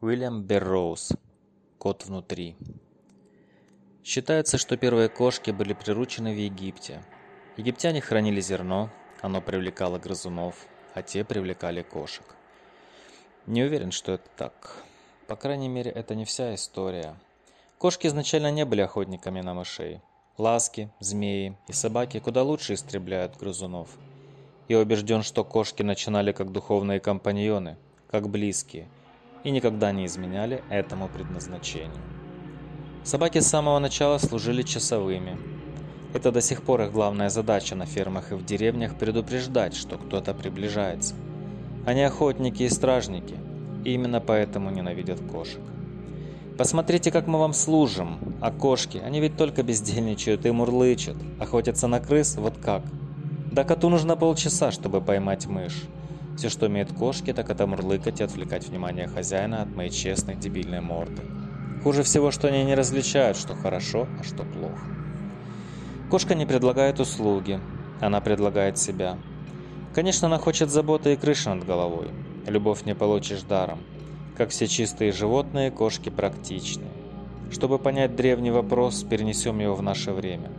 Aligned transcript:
Уильям 0.00 0.44
Берроуз. 0.44 1.12
Кот 1.78 2.06
внутри. 2.06 2.56
Считается, 4.04 4.56
что 4.56 4.76
первые 4.76 5.08
кошки 5.08 5.50
были 5.50 5.72
приручены 5.72 6.32
в 6.32 6.38
Египте. 6.38 7.02
Египтяне 7.56 8.00
хранили 8.00 8.40
зерно, 8.40 8.90
оно 9.22 9.42
привлекало 9.42 9.98
грызунов, 9.98 10.68
а 10.94 11.02
те 11.02 11.24
привлекали 11.24 11.82
кошек. 11.82 12.24
Не 13.46 13.64
уверен, 13.64 13.90
что 13.90 14.12
это 14.12 14.28
так. 14.36 14.84
По 15.26 15.34
крайней 15.34 15.68
мере, 15.68 15.90
это 15.90 16.14
не 16.14 16.24
вся 16.24 16.54
история. 16.54 17.16
Кошки 17.78 18.06
изначально 18.06 18.52
не 18.52 18.64
были 18.64 18.82
охотниками 18.82 19.40
на 19.40 19.52
мышей. 19.52 20.00
Ласки, 20.36 20.92
змеи 21.00 21.58
и 21.66 21.72
собаки 21.72 22.20
куда 22.20 22.44
лучше 22.44 22.74
истребляют 22.74 23.36
грызунов. 23.36 23.98
Я 24.68 24.78
убежден, 24.78 25.24
что 25.24 25.42
кошки 25.42 25.82
начинали 25.82 26.30
как 26.30 26.52
духовные 26.52 27.00
компаньоны, 27.00 27.76
как 28.08 28.28
близкие– 28.28 28.86
и 29.44 29.50
никогда 29.50 29.92
не 29.92 30.06
изменяли 30.06 30.62
этому 30.68 31.08
предназначению. 31.08 32.02
Собаки 33.04 33.40
с 33.40 33.46
самого 33.46 33.78
начала 33.78 34.18
служили 34.18 34.62
часовыми. 34.62 35.38
Это 36.14 36.32
до 36.32 36.40
сих 36.40 36.62
пор 36.62 36.82
их 36.82 36.92
главная 36.92 37.28
задача 37.28 37.74
на 37.74 37.86
фермах 37.86 38.32
и 38.32 38.34
в 38.34 38.44
деревнях 38.44 38.96
предупреждать, 38.96 39.74
что 39.74 39.96
кто-то 39.96 40.34
приближается. 40.34 41.14
Они 41.86 42.02
охотники 42.02 42.64
и 42.64 42.68
стражники, 42.68 43.36
и 43.84 43.92
именно 43.92 44.20
поэтому 44.20 44.70
ненавидят 44.70 45.20
кошек. 45.20 45.60
Посмотрите, 46.58 47.12
как 47.12 47.28
мы 47.28 47.38
вам 47.38 47.52
служим, 47.52 48.18
а 48.40 48.50
кошки, 48.50 48.98
они 48.98 49.20
ведь 49.20 49.36
только 49.36 49.62
бездельничают 49.62 50.44
и 50.44 50.50
мурлычут, 50.50 51.16
охотятся 51.38 51.86
на 51.86 52.00
крыс, 52.00 52.36
вот 52.36 52.58
как. 52.58 52.82
Да 53.52 53.64
коту 53.64 53.88
нужно 53.88 54.16
полчаса, 54.16 54.72
чтобы 54.72 55.00
поймать 55.00 55.46
мышь. 55.46 55.84
Все, 56.38 56.50
что 56.50 56.66
умеют 56.66 56.92
кошки, 56.92 57.32
так 57.32 57.50
это 57.50 57.66
мурлыкать 57.66 58.20
и 58.20 58.22
отвлекать 58.22 58.68
внимание 58.68 59.08
хозяина 59.08 59.62
от 59.62 59.74
моей 59.74 59.90
честной 59.90 60.36
дебильной 60.36 60.80
морды. 60.80 61.20
Хуже 61.82 62.04
всего, 62.04 62.30
что 62.30 62.46
они 62.46 62.62
не 62.62 62.76
различают, 62.76 63.36
что 63.36 63.56
хорошо, 63.56 64.06
а 64.20 64.22
что 64.22 64.44
плохо. 64.44 64.86
Кошка 66.08 66.36
не 66.36 66.46
предлагает 66.46 67.00
услуги, 67.00 67.58
она 68.00 68.20
предлагает 68.20 68.78
себя. 68.78 69.18
Конечно, 69.92 70.28
она 70.28 70.38
хочет 70.38 70.70
заботы 70.70 71.14
и 71.14 71.16
крыши 71.16 71.48
над 71.48 71.66
головой. 71.66 72.06
Любовь 72.46 72.84
не 72.84 72.94
получишь 72.94 73.42
даром. 73.42 73.80
Как 74.36 74.50
все 74.50 74.68
чистые 74.68 75.10
животные, 75.10 75.72
кошки 75.72 76.08
практичны. 76.08 76.86
Чтобы 77.50 77.80
понять 77.80 78.14
древний 78.14 78.52
вопрос, 78.52 79.02
перенесем 79.02 79.58
его 79.58 79.74
в 79.74 79.82
наше 79.82 80.12
время– 80.12 80.52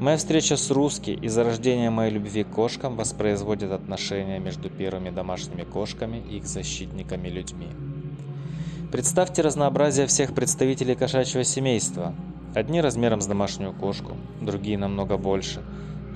Моя 0.00 0.16
встреча 0.16 0.56
с 0.56 0.72
Руски 0.72 1.12
и 1.12 1.28
зарождение 1.28 1.88
моей 1.88 2.10
любви 2.10 2.42
к 2.42 2.50
кошкам 2.50 2.96
воспроизводит 2.96 3.70
отношения 3.70 4.40
между 4.40 4.68
первыми 4.68 5.10
домашними 5.10 5.62
кошками 5.62 6.20
и 6.28 6.38
их 6.38 6.46
защитниками-людьми. 6.46 7.68
Представьте 8.90 9.42
разнообразие 9.42 10.08
всех 10.08 10.34
представителей 10.34 10.96
кошачьего 10.96 11.44
семейства. 11.44 12.12
Одни 12.56 12.80
размером 12.80 13.20
с 13.20 13.26
домашнюю 13.26 13.72
кошку, 13.72 14.16
другие 14.40 14.78
намного 14.78 15.16
больше, 15.16 15.62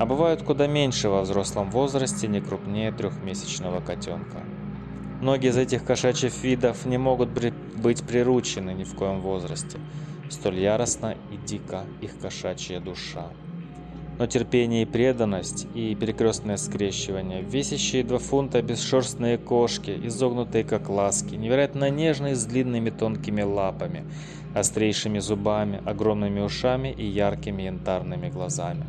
а 0.00 0.06
бывают 0.06 0.42
куда 0.42 0.66
меньше 0.66 1.08
во 1.08 1.22
взрослом 1.22 1.70
возрасте, 1.70 2.26
не 2.26 2.40
крупнее 2.40 2.90
трехмесячного 2.90 3.80
котенка. 3.80 4.38
Многие 5.20 5.50
из 5.50 5.56
этих 5.56 5.84
кошачьих 5.84 6.42
видов 6.42 6.84
не 6.84 6.98
могут 6.98 7.28
быть 7.28 8.02
приручены 8.02 8.72
ни 8.72 8.82
в 8.82 8.96
коем 8.96 9.20
возрасте. 9.20 9.78
Столь 10.30 10.58
яростна 10.58 11.14
и 11.32 11.36
дика 11.36 11.84
их 12.00 12.18
кошачья 12.18 12.80
душа 12.80 13.28
но 14.18 14.26
терпение 14.26 14.82
и 14.82 14.86
преданность, 14.86 15.66
и 15.74 15.94
перекрестное 15.94 16.56
скрещивание, 16.56 17.42
весящие 17.42 18.02
два 18.02 18.18
фунта 18.18 18.60
бесшерстные 18.62 19.38
кошки, 19.38 19.98
изогнутые 20.04 20.64
как 20.64 20.88
ласки, 20.88 21.36
невероятно 21.36 21.88
нежные 21.90 22.34
с 22.34 22.44
длинными 22.44 22.90
тонкими 22.90 23.42
лапами, 23.42 24.04
острейшими 24.54 25.20
зубами, 25.20 25.80
огромными 25.84 26.40
ушами 26.40 26.88
и 26.88 27.06
яркими 27.06 27.62
янтарными 27.62 28.28
глазами. 28.28 28.84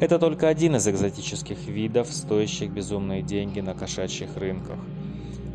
Это 0.00 0.18
только 0.18 0.48
один 0.48 0.74
из 0.74 0.88
экзотических 0.88 1.68
видов, 1.68 2.08
стоящих 2.08 2.72
безумные 2.72 3.22
деньги 3.22 3.60
на 3.60 3.74
кошачьих 3.74 4.36
рынках. 4.36 4.78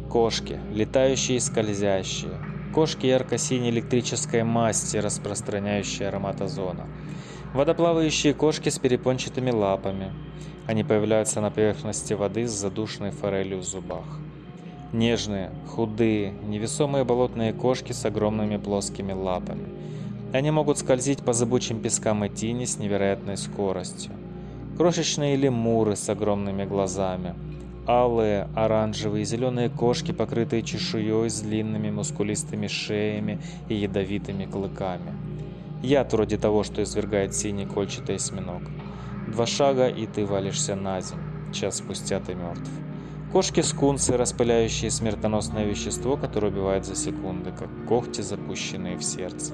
Кошки, 0.09 0.57
летающие 0.73 1.35
и 1.35 1.41
скользящие. 1.41 2.31
Кошки 2.73 3.07
ярко-синей 3.07 3.71
электрической 3.71 4.43
масти, 4.43 4.95
распространяющие 4.95 6.07
аромат 6.07 6.41
озона. 6.41 6.87
Водоплавающие 7.57 8.35
кошки 8.35 8.69
с 8.69 8.77
перепончатыми 8.77 9.49
лапами. 9.49 10.11
Они 10.67 10.83
появляются 10.83 11.41
на 11.41 11.49
поверхности 11.49 12.13
воды 12.13 12.47
с 12.47 12.51
задушенной 12.51 13.09
форелью 13.09 13.57
в 13.57 13.63
зубах. 13.63 14.05
Нежные, 14.93 15.49
худые, 15.65 16.33
невесомые 16.43 17.03
болотные 17.03 17.53
кошки 17.53 17.93
с 17.93 18.05
огромными 18.05 18.57
плоскими 18.57 19.11
лапами. 19.11 19.69
Они 20.33 20.51
могут 20.51 20.77
скользить 20.77 21.25
по 21.25 21.33
зыбучим 21.33 21.81
пескам 21.81 22.23
и 22.25 22.29
тени 22.29 22.65
с 22.65 22.77
невероятной 22.77 23.37
скоростью. 23.37 24.11
Крошечные 24.77 25.35
лемуры 25.35 25.95
с 25.95 26.07
огромными 26.09 26.63
глазами. 26.63 27.33
Алые, 27.87 28.49
оранжевые 28.53 29.23
и 29.23 29.25
зеленые 29.25 29.71
кошки, 29.71 30.11
покрытые 30.11 30.61
чешуей 30.61 31.27
с 31.27 31.41
длинными 31.41 31.89
мускулистыми 31.89 32.67
шеями 32.67 33.39
и 33.67 33.73
ядовитыми 33.73 34.45
клыками. 34.45 35.26
Яд 35.83 36.11
вроде 36.11 36.37
того, 36.37 36.63
что 36.63 36.81
извергает 36.81 37.35
синий 37.35 37.65
кольчатый 37.65 38.15
осьминог. 38.15 38.63
Два 39.27 39.45
шага, 39.45 39.87
и 39.87 40.07
ты 40.07 40.25
валишься 40.25 40.75
на 40.75 41.01
землю. 41.01 41.23
Час 41.53 41.77
спустя 41.77 42.19
ты 42.19 42.33
мертв. 42.33 42.69
Кошки-скунсы, 43.31 44.17
распыляющие 44.17 44.89
смертоносное 44.89 45.65
вещество, 45.65 46.17
которое 46.17 46.47
убивает 46.47 46.85
за 46.85 46.95
секунды, 46.95 47.51
как 47.51 47.69
когти, 47.87 48.21
запущенные 48.21 48.97
в 48.97 49.03
сердце. 49.03 49.53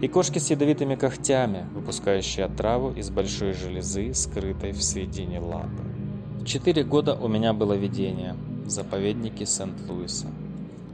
И 0.00 0.08
кошки 0.08 0.38
с 0.38 0.50
ядовитыми 0.50 0.94
когтями, 0.94 1.66
выпускающие 1.74 2.46
отраву 2.46 2.92
из 2.92 3.10
большой 3.10 3.52
железы, 3.52 4.14
скрытой 4.14 4.72
в 4.72 4.82
середине 4.82 5.40
лапы. 5.40 5.82
Четыре 6.44 6.84
года 6.84 7.14
у 7.14 7.28
меня 7.28 7.52
было 7.52 7.74
видение 7.74 8.36
в 8.64 8.70
заповеднике 8.70 9.46
Сент-Луиса. 9.46 10.28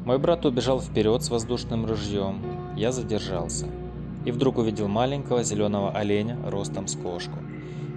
Мой 0.04 0.18
брат 0.18 0.44
убежал 0.46 0.80
вперед 0.80 1.22
с 1.22 1.30
воздушным 1.30 1.86
ружьем. 1.86 2.42
Я 2.76 2.90
задержался 2.90 3.66
и 4.24 4.30
вдруг 4.30 4.58
увидел 4.58 4.88
маленького 4.88 5.42
зеленого 5.42 5.90
оленя 5.90 6.38
ростом 6.46 6.86
с 6.86 6.96
кошку. 6.96 7.38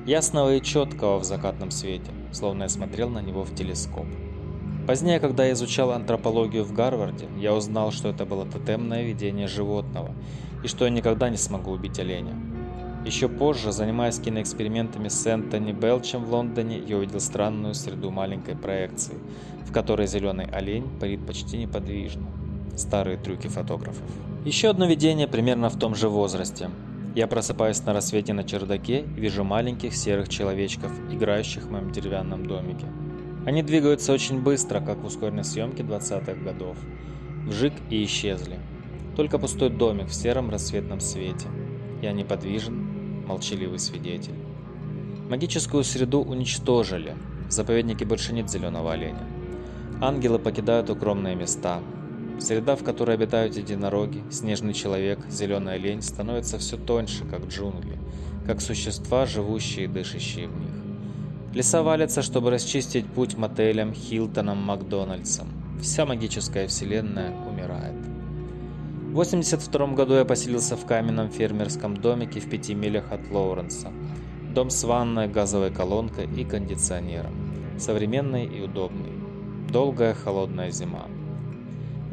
Ясного 0.06 0.56
и 0.56 0.62
четкого 0.62 1.20
в 1.20 1.24
закатном 1.24 1.72
свете, 1.72 2.12
словно 2.32 2.64
я 2.64 2.70
смотрел 2.70 3.10
на 3.10 3.22
него 3.22 3.44
в 3.44 3.56
телескоп. 3.56 4.06
Позднее, 4.88 5.20
когда 5.20 5.46
я 5.46 5.54
изучал 5.54 5.92
антропологию 5.92 6.64
в 6.64 6.74
Гарварде, 6.74 7.28
я 7.40 7.56
узнал, 7.56 7.92
что 7.92 8.10
это 8.10 8.26
было 8.26 8.46
тотемное 8.46 9.04
видение 9.04 9.48
животного, 9.48 10.12
и 10.64 10.68
что 10.68 10.86
я 10.86 10.92
никогда 10.92 11.30
не 11.30 11.38
смогу 11.38 11.72
убить 11.72 12.00
оленя. 12.00 12.36
Еще 13.04 13.28
позже, 13.28 13.72
занимаясь 13.72 14.20
киноэкспериментами 14.20 15.10
с 15.10 15.26
Энтони 15.26 15.72
Белчем 15.72 16.24
в 16.24 16.32
Лондоне, 16.32 16.80
я 16.80 16.98
увидел 16.98 17.20
странную 17.20 17.74
среду 17.74 18.12
маленькой 18.12 18.56
проекции, 18.56 19.16
в 19.68 19.72
которой 19.72 20.08
зеленый 20.08 20.46
олень 20.46 20.88
парит 21.00 21.26
почти 21.26 21.58
неподвижно. 21.58 22.28
Старые 22.76 23.18
трюки 23.18 23.48
фотографов. 23.48 24.04
Еще 24.44 24.70
одно 24.70 24.86
видение 24.86 25.28
примерно 25.28 25.70
в 25.70 25.80
том 25.80 25.96
же 25.96 26.10
возрасте. 26.10 26.70
Я 27.16 27.28
просыпаюсь 27.28 27.82
на 27.86 27.94
рассвете 27.94 28.34
на 28.34 28.44
чердаке 28.44 29.06
и 29.16 29.22
вижу 29.22 29.46
маленьких 29.46 29.96
серых 29.96 30.28
человечков, 30.28 30.92
играющих 31.10 31.64
в 31.64 31.72
моем 31.72 31.92
деревянном 31.92 32.46
домике. 32.46 32.88
Они 33.46 33.64
двигаются 33.64 34.12
очень 34.12 34.42
быстро, 34.42 34.82
как 34.82 34.98
в 34.98 35.06
ускоренной 35.06 35.46
съемке 35.46 35.84
20-х 35.84 36.34
годов. 36.34 36.78
Вжик 37.46 37.74
и 37.90 38.04
исчезли. 38.04 38.60
Только 39.16 39.40
пустой 39.40 39.70
домик 39.70 40.08
в 40.08 40.14
сером 40.14 40.50
рассветном 40.50 41.00
свете. 41.00 41.48
Я 42.02 42.12
неподвижен, 42.12 43.24
молчаливый 43.26 43.80
свидетель. 43.80 44.36
Магическую 45.30 45.86
среду 45.86 46.20
уничтожили. 46.20 47.16
В 47.48 47.52
заповеднике 47.52 48.04
больше 48.04 48.34
нет 48.34 48.50
зеленого 48.50 48.92
оленя. 48.92 49.24
Ангелы 50.02 50.40
покидают 50.40 50.90
укромные 50.90 51.36
места, 51.36 51.80
Среда, 52.40 52.76
в 52.76 52.84
которой 52.84 53.16
обитают 53.16 53.56
единороги, 53.56 54.24
снежный 54.30 54.74
человек, 54.74 55.20
зеленая 55.30 55.78
лень, 55.78 56.02
становится 56.02 56.58
все 56.58 56.78
тоньше, 56.78 57.26
как 57.26 57.46
джунгли, 57.46 57.98
как 58.46 58.62
существа, 58.62 59.26
живущие 59.26 59.86
и 59.86 59.88
дышащие 59.88 60.48
в 60.48 60.60
них. 60.60 60.72
Леса 61.54 61.84
валятся, 61.84 62.22
чтобы 62.22 62.52
расчистить 62.52 63.06
путь 63.06 63.38
мотелям, 63.38 63.94
Хилтонам, 63.94 64.58
Макдональдсам. 64.58 65.48
Вся 65.82 66.06
магическая 66.06 66.68
вселенная 66.68 67.34
умирает. 67.50 67.96
В 69.10 69.14
82 69.14 69.88
году 69.94 70.16
я 70.16 70.26
поселился 70.26 70.76
в 70.76 70.86
каменном 70.86 71.30
фермерском 71.30 71.96
домике 71.96 72.42
в 72.42 72.50
пяти 72.50 72.76
милях 72.76 73.14
от 73.14 73.32
Лоуренса. 73.32 73.90
Дом 74.54 74.70
с 74.70 74.84
ванной, 74.84 75.30
газовой 75.30 75.72
колонкой 75.72 76.28
и 76.36 76.44
кондиционером. 76.44 77.34
Современный 77.80 78.46
и 78.46 78.62
удобный. 78.62 79.14
Долгая 79.70 80.14
холодная 80.14 80.72
зима. 80.72 81.06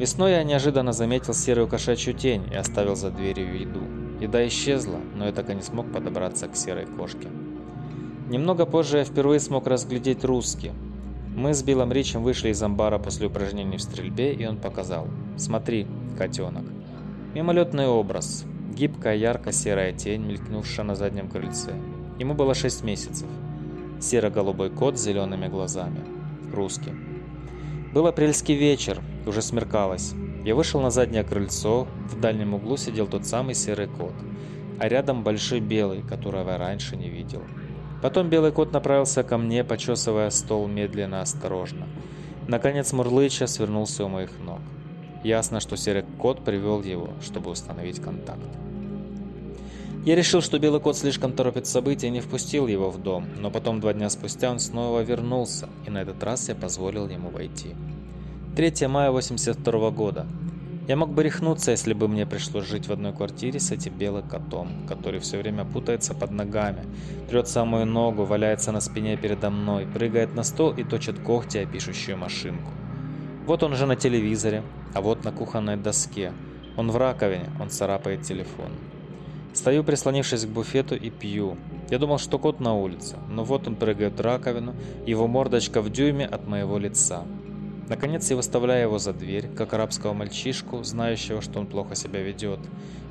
Весной 0.03 0.33
я 0.33 0.43
неожиданно 0.43 0.93
заметил 0.93 1.33
серую 1.33 1.69
кошачью 1.69 2.13
тень 2.13 2.43
и 2.51 2.57
оставил 2.57 2.97
за 2.97 3.13
дверью 3.13 3.57
еду. 3.57 3.83
Еда 4.21 4.45
исчезла, 4.49 4.99
но 5.15 5.27
я 5.27 5.33
так 5.33 5.49
и 5.49 5.55
не 5.55 5.63
смог 5.63 5.93
подобраться 5.93 6.49
к 6.49 6.57
серой 6.57 6.87
кошке. 6.87 7.29
Немного 8.29 8.67
позже 8.67 8.99
я 8.99 9.05
впервые 9.05 9.39
смог 9.39 9.69
разглядеть 9.69 10.25
русский. 10.25 10.73
Мы 11.37 11.55
с 11.55 11.63
Биллом 11.63 11.93
Ричем 11.93 12.25
вышли 12.25 12.49
из 12.49 12.61
амбара 12.61 12.99
после 12.99 13.29
упражнений 13.29 13.77
в 13.77 13.81
стрельбе, 13.81 14.35
и 14.35 14.45
он 14.45 14.57
показал– 14.57 15.07
Смотри, 15.37 15.87
котенок. 16.19 16.65
Мимолетный 17.33 17.87
образ. 17.87 18.45
Гибкая 18.75 19.15
ярко-серая 19.15 19.93
тень, 19.93 20.25
мелькнувшая 20.25 20.85
на 20.85 20.97
заднем 20.97 21.29
крыльце. 21.29 21.75
Ему 22.19 22.35
было 22.35 22.55
6 22.55 22.83
месяцев. 22.83 23.29
Серо-голубой 24.01 24.71
кот 24.71 24.99
с 24.99 25.05
зелеными 25.05 25.47
глазами. 25.47 26.01
Русский. 26.53 26.91
Был 27.93 28.07
апрельский 28.07 28.55
вечер, 28.55 29.03
уже 29.27 29.43
смеркалось. 29.43 30.15
Я 30.47 30.55
вышел 30.55 30.81
на 30.81 30.91
заднее 30.91 31.25
крыльцо, 31.25 31.87
в 32.09 32.19
дальнем 32.19 32.55
углу 32.55 32.79
сидел 32.79 33.07
тот 33.07 33.27
самый 33.27 33.55
серый 33.55 33.87
кот, 33.87 34.15
а 34.79 34.89
рядом 34.89 35.23
большой 35.23 35.61
белый, 35.61 36.01
которого 36.01 36.53
я 36.53 36.57
раньше 36.57 36.97
не 36.97 37.11
видел. 37.11 37.43
Потом 38.01 38.31
белый 38.31 38.51
кот 38.51 38.73
направился 38.73 39.23
ко 39.23 39.37
мне, 39.37 39.63
почесывая 39.63 40.31
стол 40.31 40.69
медленно, 40.69 41.21
осторожно. 41.21 41.87
Наконец 42.49 42.95
Мурлыча 42.95 43.47
свернулся 43.47 44.07
у 44.07 44.09
моих 44.09 44.39
ног. 44.39 44.61
Ясно, 45.23 45.61
что 45.61 45.77
серый 45.77 46.05
кот 46.19 46.43
привел 46.43 46.83
его, 46.83 47.11
чтобы 47.21 47.51
установить 47.51 48.01
контакт. 48.01 48.49
Я 50.05 50.17
решил, 50.17 50.41
что 50.41 50.59
белый 50.59 50.81
кот 50.81 50.97
слишком 50.97 51.33
торопит 51.33 51.69
события 51.69 52.09
и 52.09 52.11
не 52.11 52.21
впустил 52.21 52.67
его 52.67 52.91
в 52.91 53.01
дом, 53.01 53.25
но 53.39 53.53
потом 53.53 53.79
два 53.79 53.93
дня 53.93 54.11
спустя 54.11 54.51
он 54.51 54.59
снова 54.59 55.01
вернулся, 55.01 55.69
и 55.87 55.91
на 55.91 56.03
этот 56.03 56.21
раз 56.25 56.49
я 56.49 56.57
позволил 56.57 57.09
ему 57.09 57.31
войти. 57.31 57.77
3 58.57 58.89
мая 58.89 59.13
82 59.13 59.91
года. 59.93 60.27
Я 60.89 60.97
мог 60.97 61.11
бы 61.11 61.23
рехнуться, 61.23 61.71
если 61.71 61.95
бы 61.95 62.09
мне 62.09 62.27
пришлось 62.27 62.67
жить 62.67 62.89
в 62.89 62.93
одной 62.93 63.13
квартире 63.13 63.61
с 63.61 63.71
этим 63.71 63.97
белым 63.97 64.27
котом, 64.27 64.69
который 64.89 65.21
все 65.21 65.39
время 65.39 65.65
путается 65.65 66.15
под 66.15 66.33
ногами, 66.33 66.83
трет 67.31 67.47
самую 67.47 67.87
ногу, 67.87 68.25
валяется 68.25 68.73
на 68.73 68.81
спине 68.81 69.17
передо 69.17 69.51
мной, 69.51 69.87
прыгает 69.87 70.35
на 70.35 70.43
стол 70.43 70.73
и 70.73 70.83
точит 70.83 71.21
когти 71.21 71.59
о 71.59 71.67
пишущую 71.67 72.19
машинку. 72.19 72.73
Вот 73.47 73.63
он 73.63 73.77
же 73.77 73.87
на 73.87 73.95
телевизоре, 73.95 74.65
а 74.95 75.01
вот 75.01 75.25
на 75.25 75.31
кухонной 75.31 75.77
доске. 75.77 76.33
Он 76.77 76.91
в 76.91 76.97
раковине, 76.97 77.51
он 77.61 77.71
царапает 77.71 78.23
телефон. 78.23 78.73
Стою, 79.53 79.85
прислонившись 79.85 80.47
к 80.47 80.49
буфету 80.49 80.95
и 80.95 81.11
пью. 81.11 81.57
Я 81.91 81.99
думал, 81.99 82.19
что 82.19 82.39
кот 82.39 82.61
на 82.61 82.75
улице, 82.75 83.17
но 83.29 83.45
вот 83.45 83.67
он 83.67 83.77
прыгает 83.77 84.19
в 84.19 84.21
раковину, 84.21 84.75
его 85.07 85.27
мордочка 85.27 85.83
в 85.83 85.91
дюйме 85.91 86.27
от 86.27 86.47
моего 86.47 86.79
лица. 86.79 87.25
Наконец 87.89 88.31
я 88.31 88.37
выставляю 88.37 88.83
его 88.83 88.99
за 88.99 89.13
дверь, 89.13 89.49
как 89.49 89.75
арабского 89.75 90.15
мальчишку, 90.15 90.83
знающего, 90.83 91.43
что 91.43 91.61
он 91.61 91.67
плохо 91.67 91.95
себя 91.95 92.23
ведет, 92.23 92.61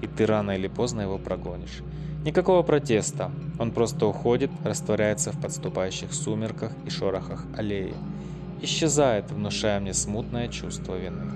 и 0.01 0.07
ты 0.07 0.25
рано 0.25 0.51
или 0.51 0.67
поздно 0.67 1.01
его 1.01 1.19
прогонишь. 1.19 1.83
Никакого 2.23 2.63
протеста, 2.63 3.31
он 3.59 3.71
просто 3.71 4.07
уходит, 4.07 4.49
растворяется 4.63 5.31
в 5.31 5.41
подступающих 5.41 6.13
сумерках 6.13 6.71
и 6.85 6.89
шорохах 6.89 7.45
аллеи. 7.57 7.93
Исчезает, 8.61 9.31
внушая 9.31 9.79
мне 9.79 9.93
смутное 9.93 10.47
чувство 10.47 10.95
вины. 10.95 11.31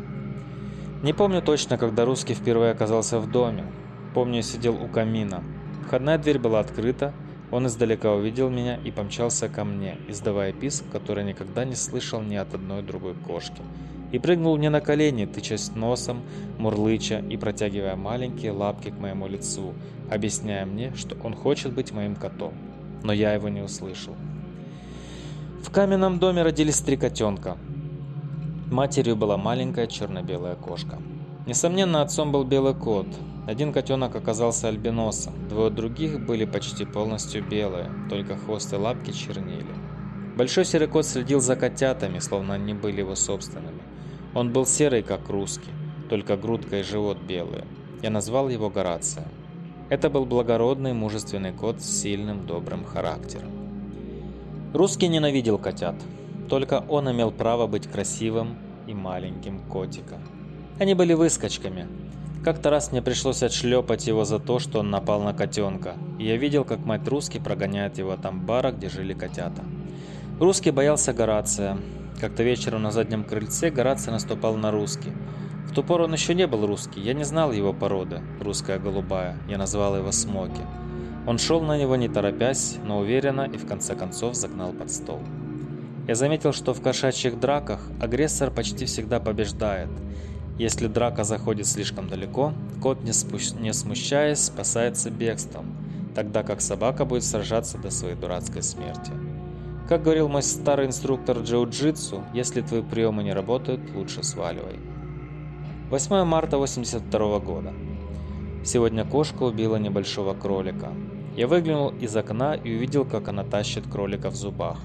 Не 1.03 1.13
помню 1.13 1.41
точно, 1.41 1.77
когда 1.77 2.05
русский 2.05 2.33
впервые 2.33 2.71
оказался 2.71 3.19
в 3.19 3.29
доме, 3.29 3.65
Помню, 4.15 4.43
сидел 4.43 4.81
у 4.81 4.87
камина. 4.87 5.43
Входная 5.85 6.17
дверь 6.17 6.39
была 6.39 6.61
открыта, 6.61 7.13
он 7.51 7.67
издалека 7.67 8.13
увидел 8.13 8.49
меня 8.49 8.77
и 8.77 8.89
помчался 8.89 9.49
ко 9.49 9.65
мне, 9.65 9.97
издавая 10.07 10.53
писк, 10.53 10.85
который 10.89 11.25
никогда 11.25 11.65
не 11.65 11.75
слышал 11.75 12.21
ни 12.21 12.35
от 12.35 12.53
одной 12.55 12.81
другой 12.81 13.13
кошки. 13.13 13.61
И 14.13 14.19
прыгнул 14.19 14.55
мне 14.57 14.69
на 14.69 14.79
колени, 14.79 15.25
тычась 15.25 15.75
носом, 15.75 16.21
мурлыча 16.57 17.19
и 17.29 17.35
протягивая 17.35 17.97
маленькие 17.97 18.51
лапки 18.51 18.89
к 18.89 18.97
моему 18.97 19.27
лицу, 19.27 19.73
объясняя 20.09 20.65
мне, 20.65 20.93
что 20.95 21.17
он 21.21 21.35
хочет 21.35 21.73
быть 21.73 21.91
моим 21.91 22.15
котом. 22.15 22.53
Но 23.03 23.11
я 23.11 23.33
его 23.33 23.49
не 23.49 23.59
услышал. 23.59 24.15
В 25.61 25.69
каменном 25.71 26.19
доме 26.19 26.41
родились 26.41 26.79
три 26.79 26.95
котенка. 26.95 27.57
Матерью 28.71 29.17
была 29.17 29.35
маленькая 29.35 29.87
черно-белая 29.87 30.55
кошка. 30.55 30.99
Несомненно, 31.45 32.01
отцом 32.01 32.31
был 32.31 32.45
белый 32.45 32.73
кот, 32.73 33.07
один 33.47 33.71
котенок 33.71 34.15
оказался 34.15 34.69
альбиносом, 34.69 35.47
двое 35.47 35.69
других 35.69 36.25
были 36.25 36.45
почти 36.45 36.83
полностью 36.83 37.43
белые, 37.47 37.91
только 38.09 38.37
хвост 38.37 38.73
и 38.73 38.75
лапки 38.75 39.11
чернили. 39.11 39.75
Большой 40.35 40.65
серый 40.65 40.87
кот 40.87 41.05
следил 41.05 41.39
за 41.39 41.55
котятами, 41.55 42.19
словно 42.19 42.55
они 42.55 42.73
были 42.73 43.01
его 43.01 43.13
собственными. 43.13 43.83
Он 44.33 44.51
был 44.51 44.65
серый, 44.65 45.03
как 45.03 45.29
русский, 45.29 45.69
только 46.09 46.37
грудка 46.37 46.79
и 46.79 46.83
живот 46.83 47.19
белые. 47.19 47.65
Я 48.01 48.09
назвал 48.09 48.49
его 48.49 48.69
Горацием. 48.69 49.27
Это 49.89 50.09
был 50.09 50.25
благородный, 50.25 50.93
мужественный 50.93 51.53
кот 51.53 51.81
с 51.81 52.01
сильным, 52.01 52.47
добрым 52.47 52.83
характером. 52.83 53.51
Русский 54.73 55.07
ненавидел 55.07 55.59
котят. 55.59 55.95
Только 56.49 56.83
он 56.89 57.11
имел 57.11 57.31
право 57.31 57.67
быть 57.67 57.87
красивым 57.87 58.57
и 58.87 58.93
маленьким 58.93 59.59
котиком. 59.69 60.19
Они 60.79 60.95
были 60.95 61.13
выскочками, 61.13 61.87
как-то 62.45 62.69
раз 62.69 62.91
мне 62.91 63.01
пришлось 63.01 63.41
отшлепать 63.41 64.05
его 64.05 64.23
за 64.23 64.37
то, 64.37 64.59
что 64.59 64.81
он 64.81 64.91
напал 64.91 65.19
на 65.23 65.33
котенка, 65.33 65.95
и 66.19 66.27
я 66.27 66.37
видел, 66.37 66.63
как 66.63 66.77
мать 66.85 67.07
Русский 67.07 67.39
прогоняет 67.39 67.97
его 67.97 68.11
от 68.11 68.23
амбара, 68.23 68.71
где 68.71 68.87
жили 68.87 69.13
котята. 69.13 69.63
Русский 70.39 70.69
боялся 70.69 71.11
Горация. 71.11 71.79
Как-то 72.21 72.43
вечером 72.43 72.83
на 72.83 72.91
заднем 72.91 73.23
крыльце 73.23 73.71
Горация 73.71 74.11
наступал 74.11 74.57
на 74.57 74.69
Русский. 74.69 75.11
В 75.67 75.73
ту 75.73 75.81
пору 75.81 76.03
он 76.03 76.13
еще 76.13 76.35
не 76.35 76.45
был 76.45 76.67
русский, 76.67 77.01
я 77.01 77.15
не 77.15 77.23
знал 77.23 77.51
его 77.51 77.73
породы, 77.73 78.21
русская 78.39 78.77
голубая, 78.77 79.39
я 79.49 79.57
назвал 79.57 79.97
его 79.97 80.11
Смоки. 80.11 80.61
Он 81.25 81.39
шел 81.39 81.61
на 81.61 81.79
него 81.79 81.95
не 81.95 82.09
торопясь, 82.09 82.77
но 82.85 82.99
уверенно 82.99 83.49
и 83.51 83.57
в 83.57 83.65
конце 83.65 83.95
концов 83.95 84.35
загнал 84.35 84.71
под 84.71 84.91
стол. 84.91 85.19
Я 86.07 86.13
заметил, 86.13 86.53
что 86.53 86.75
в 86.75 86.81
кошачьих 86.83 87.39
драках 87.39 87.81
агрессор 87.99 88.51
почти 88.51 88.85
всегда 88.85 89.19
побеждает– 89.19 89.89
если 90.57 90.87
драка 90.87 91.23
заходит 91.23 91.67
слишком 91.67 92.07
далеко, 92.07 92.53
кот, 92.81 93.03
не, 93.03 93.11
спущ... 93.11 93.51
не 93.51 93.73
смущаясь, 93.73 94.45
спасается 94.45 95.11
бегством, 95.11 95.75
тогда 96.15 96.43
как 96.43 96.61
собака 96.61 97.03
будет 97.03 97.23
сражаться 97.23 97.77
до 97.77 97.89
своей 97.91 98.15
дурацкой 98.15 98.63
смерти. 98.63 99.11
Как 99.89 100.03
говорил 100.03 100.29
мой 100.29 100.41
старый 100.41 100.87
инструктор 100.87 101.39
джиу-джитсу, 101.39 102.23
если 102.33 102.61
твои 102.61 102.81
приемы 102.81 103.23
не 103.23 103.33
работают, 103.33 103.81
лучше 103.93 104.23
сваливай. 104.23 104.79
8 105.89 106.23
марта 106.23 106.57
82 106.57 107.39
года. 107.39 107.73
Сегодня 108.63 109.05
кошка 109.05 109.43
убила 109.43 109.75
небольшого 109.75 110.33
кролика. 110.33 110.91
Я 111.35 111.47
выглянул 111.47 111.89
из 111.89 112.15
окна 112.15 112.55
и 112.55 112.75
увидел, 112.75 113.05
как 113.05 113.27
она 113.27 113.43
тащит 113.43 113.85
кролика 113.87 114.31
в 114.31 114.35
зубах, 114.35 114.79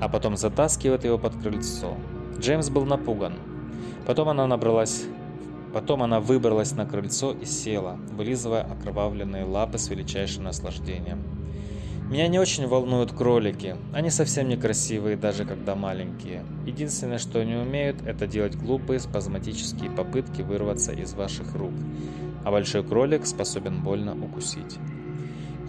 а 0.00 0.08
потом 0.08 0.36
затаскивает 0.36 1.04
его 1.04 1.16
под 1.16 1.40
крыльцо. 1.40 1.96
Джеймс 2.38 2.68
был 2.68 2.84
напуган, 2.84 3.34
Потом 4.06 4.28
она 4.28 4.46
набралась 4.46 5.04
Потом 5.72 6.02
она 6.02 6.20
выбралась 6.20 6.72
на 6.72 6.84
крыльцо 6.84 7.32
и 7.32 7.46
села, 7.46 7.96
вылизывая 8.12 8.62
окровавленные 8.62 9.44
лапы 9.44 9.78
с 9.78 9.88
величайшим 9.88 10.44
наслаждением. 10.44 11.22
Меня 12.10 12.28
не 12.28 12.38
очень 12.38 12.66
волнуют 12.66 13.12
кролики. 13.12 13.76
Они 13.94 14.10
совсем 14.10 14.48
некрасивые, 14.50 15.16
даже 15.16 15.46
когда 15.46 15.74
маленькие. 15.74 16.44
Единственное, 16.66 17.16
что 17.16 17.40
они 17.40 17.54
умеют, 17.54 18.02
это 18.06 18.26
делать 18.26 18.54
глупые 18.54 19.00
спазматические 19.00 19.90
попытки 19.90 20.42
вырваться 20.42 20.92
из 20.92 21.14
ваших 21.14 21.54
рук. 21.54 21.72
А 22.44 22.50
большой 22.50 22.84
кролик 22.84 23.24
способен 23.24 23.82
больно 23.82 24.12
укусить. 24.12 24.76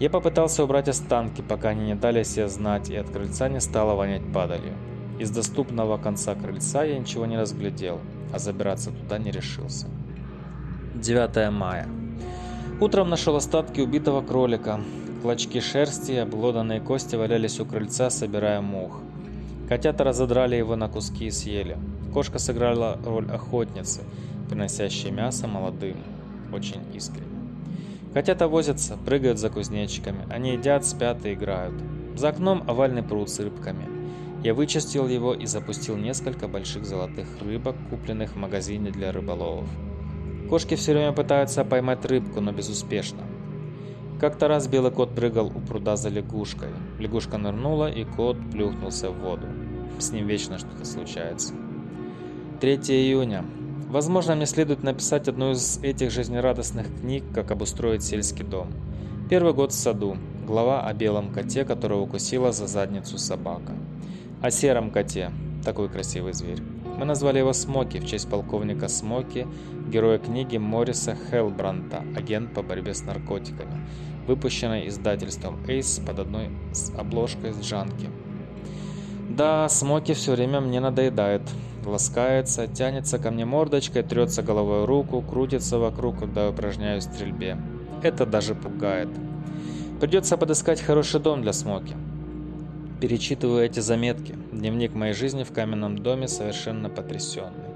Я 0.00 0.10
попытался 0.10 0.64
убрать 0.64 0.88
останки, 0.88 1.40
пока 1.40 1.70
они 1.70 1.86
не 1.86 1.94
дали 1.94 2.24
себе 2.24 2.48
знать, 2.48 2.90
и 2.90 2.96
от 2.96 3.08
крыльца 3.08 3.48
не 3.48 3.60
стало 3.60 3.94
вонять 3.94 4.30
падалью. 4.34 4.74
Из 5.18 5.30
доступного 5.30 5.96
конца 5.98 6.34
крыльца 6.34 6.84
я 6.84 6.98
ничего 6.98 7.26
не 7.26 7.36
разглядел 7.36 8.00
а 8.34 8.38
забираться 8.38 8.90
туда 8.90 9.18
не 9.18 9.30
решился. 9.30 9.86
9 10.96 11.52
мая. 11.52 11.88
Утром 12.80 13.08
нашел 13.08 13.36
остатки 13.36 13.80
убитого 13.80 14.22
кролика. 14.22 14.80
Клочки 15.22 15.60
шерсти 15.60 16.12
и 16.12 16.16
обглоданные 16.16 16.80
кости 16.80 17.14
валялись 17.14 17.60
у 17.60 17.64
крыльца, 17.64 18.10
собирая 18.10 18.60
мух. 18.60 19.00
Котята 19.68 20.02
разодрали 20.02 20.56
его 20.56 20.74
на 20.74 20.88
куски 20.88 21.26
и 21.26 21.30
съели. 21.30 21.78
Кошка 22.12 22.40
сыграла 22.40 22.98
роль 23.04 23.30
охотницы, 23.30 24.02
приносящей 24.48 25.12
мясо 25.12 25.46
молодым, 25.46 25.96
очень 26.52 26.82
искренне. 26.92 27.28
Котята 28.12 28.48
возятся, 28.48 28.96
прыгают 28.96 29.38
за 29.38 29.48
кузнечиками. 29.48 30.26
Они 30.28 30.54
едят, 30.54 30.84
спят 30.84 31.24
и 31.24 31.34
играют. 31.34 31.74
За 32.16 32.30
окном 32.30 32.64
овальный 32.66 33.04
пруд 33.04 33.30
с 33.30 33.38
рыбками. 33.38 33.93
Я 34.44 34.52
вычистил 34.52 35.08
его 35.08 35.32
и 35.32 35.46
запустил 35.46 35.96
несколько 35.96 36.48
больших 36.48 36.84
золотых 36.84 37.26
рыбок, 37.40 37.76
купленных 37.88 38.32
в 38.32 38.36
магазине 38.36 38.90
для 38.90 39.10
рыболовов. 39.10 39.66
Кошки 40.50 40.74
все 40.74 40.92
время 40.92 41.12
пытаются 41.12 41.64
поймать 41.64 42.04
рыбку, 42.04 42.42
но 42.42 42.52
безуспешно. 42.52 43.22
Как-то 44.20 44.46
раз 44.46 44.68
белый 44.68 44.92
кот 44.92 45.14
прыгал 45.14 45.46
у 45.46 45.60
пруда 45.60 45.96
за 45.96 46.10
лягушкой. 46.10 46.68
Лягушка 46.98 47.38
нырнула, 47.38 47.90
и 47.90 48.04
кот 48.04 48.36
плюхнулся 48.52 49.10
в 49.10 49.18
воду. 49.18 49.46
С 49.98 50.12
ним 50.12 50.26
вечно 50.26 50.58
что-то 50.58 50.84
случается. 50.84 51.54
3 52.60 52.76
июня. 52.88 53.46
Возможно, 53.88 54.34
мне 54.34 54.44
следует 54.44 54.82
написать 54.82 55.26
одну 55.26 55.52
из 55.52 55.78
этих 55.82 56.10
жизнерадостных 56.10 57.00
книг, 57.00 57.24
как 57.32 57.50
обустроить 57.50 58.02
сельский 58.02 58.44
дом. 58.44 58.68
Первый 59.30 59.54
год 59.54 59.72
в 59.72 59.74
саду. 59.74 60.18
Глава 60.46 60.86
о 60.86 60.92
белом 60.92 61.32
коте, 61.32 61.64
которого 61.64 62.02
укусила 62.02 62.52
за 62.52 62.66
задницу 62.66 63.16
собака. 63.16 63.72
О 64.44 64.50
сером 64.50 64.90
коте. 64.90 65.30
Такой 65.64 65.88
красивый 65.88 66.34
зверь. 66.34 66.62
Мы 66.98 67.06
назвали 67.06 67.38
его 67.38 67.54
Смоки 67.54 67.96
в 67.96 68.06
честь 68.06 68.28
полковника 68.28 68.88
Смоки, 68.88 69.46
героя 69.90 70.18
книги 70.18 70.58
Мориса 70.58 71.16
Хелбранта 71.16 72.04
«Агент 72.14 72.52
по 72.52 72.60
борьбе 72.60 72.92
с 72.92 73.04
наркотиками», 73.04 73.86
выпущенной 74.26 74.88
издательством 74.88 75.64
Ace 75.66 76.04
под 76.04 76.18
одной 76.18 76.50
с 76.74 76.92
обложкой 76.94 77.54
с 77.54 77.60
Джанки. 77.62 78.10
Да, 79.30 79.66
Смоки 79.70 80.12
все 80.12 80.32
время 80.32 80.60
мне 80.60 80.78
надоедает. 80.78 81.40
Ласкается, 81.86 82.66
тянется 82.66 83.18
ко 83.18 83.30
мне 83.30 83.46
мордочкой, 83.46 84.02
трется 84.02 84.42
головой 84.42 84.84
руку, 84.84 85.22
крутится 85.22 85.78
вокруг, 85.78 86.18
когда 86.18 86.50
упражняюсь 86.50 87.06
в 87.06 87.14
стрельбе. 87.14 87.56
Это 88.02 88.26
даже 88.26 88.54
пугает. 88.54 89.08
Придется 90.02 90.36
подыскать 90.36 90.82
хороший 90.82 91.20
дом 91.20 91.40
для 91.40 91.54
Смоки. 91.54 91.96
Перечитываю 93.04 93.66
эти 93.66 93.80
заметки. 93.80 94.34
Дневник 94.50 94.94
моей 94.94 95.12
жизни 95.12 95.42
в 95.42 95.52
каменном 95.52 95.98
доме 95.98 96.26
совершенно 96.26 96.88
потрясенный. 96.88 97.68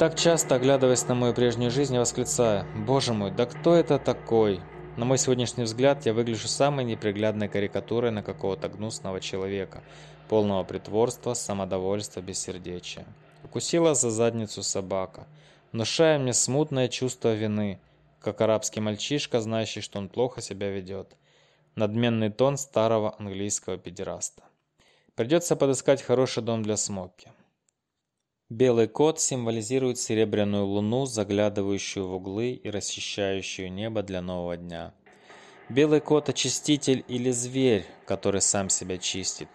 Так 0.00 0.16
часто, 0.16 0.56
оглядываясь 0.56 1.06
на 1.06 1.14
мою 1.14 1.32
прежнюю 1.32 1.70
жизнь, 1.70 1.94
я 1.94 2.00
восклицаю, 2.00 2.66
«Боже 2.74 3.12
мой, 3.12 3.30
да 3.30 3.46
кто 3.46 3.76
это 3.76 4.00
такой?» 4.00 4.60
На 4.96 5.04
мой 5.04 5.18
сегодняшний 5.18 5.62
взгляд, 5.62 6.06
я 6.06 6.12
выгляжу 6.12 6.48
самой 6.48 6.84
неприглядной 6.84 7.46
карикатурой 7.46 8.10
на 8.10 8.24
какого-то 8.24 8.68
гнусного 8.68 9.20
человека, 9.20 9.84
полного 10.28 10.64
притворства, 10.64 11.34
самодовольства, 11.34 12.20
бессердечия. 12.20 13.04
Укусила 13.44 13.94
за 13.94 14.10
задницу 14.10 14.64
собака, 14.64 15.28
внушая 15.70 16.18
мне 16.18 16.32
смутное 16.32 16.88
чувство 16.88 17.32
вины, 17.32 17.78
как 18.18 18.40
арабский 18.40 18.80
мальчишка, 18.80 19.40
знающий, 19.40 19.82
что 19.82 20.00
он 20.00 20.08
плохо 20.08 20.40
себя 20.40 20.68
ведет. 20.72 21.14
Надменный 21.78 22.30
тон 22.30 22.56
старого 22.56 23.14
английского 23.18 23.76
педераста. 23.76 24.42
Придется 25.14 25.56
подыскать 25.56 26.00
хороший 26.00 26.42
дом 26.42 26.62
для 26.62 26.78
Смоки. 26.78 27.30
Белый 28.48 28.88
кот 28.88 29.20
символизирует 29.20 29.98
серебряную 29.98 30.64
луну, 30.64 31.04
заглядывающую 31.04 32.08
в 32.08 32.14
углы 32.14 32.52
и 32.52 32.70
расчищающую 32.70 33.70
небо 33.70 34.02
для 34.02 34.22
нового 34.22 34.56
дня. 34.56 34.94
Белый 35.68 36.00
кот– 36.00 36.28
очиститель 36.30 37.04
или 37.08 37.30
зверь, 37.30 37.84
который 38.06 38.40
сам 38.40 38.70
себя 38.70 38.96
чистит. 38.96 39.50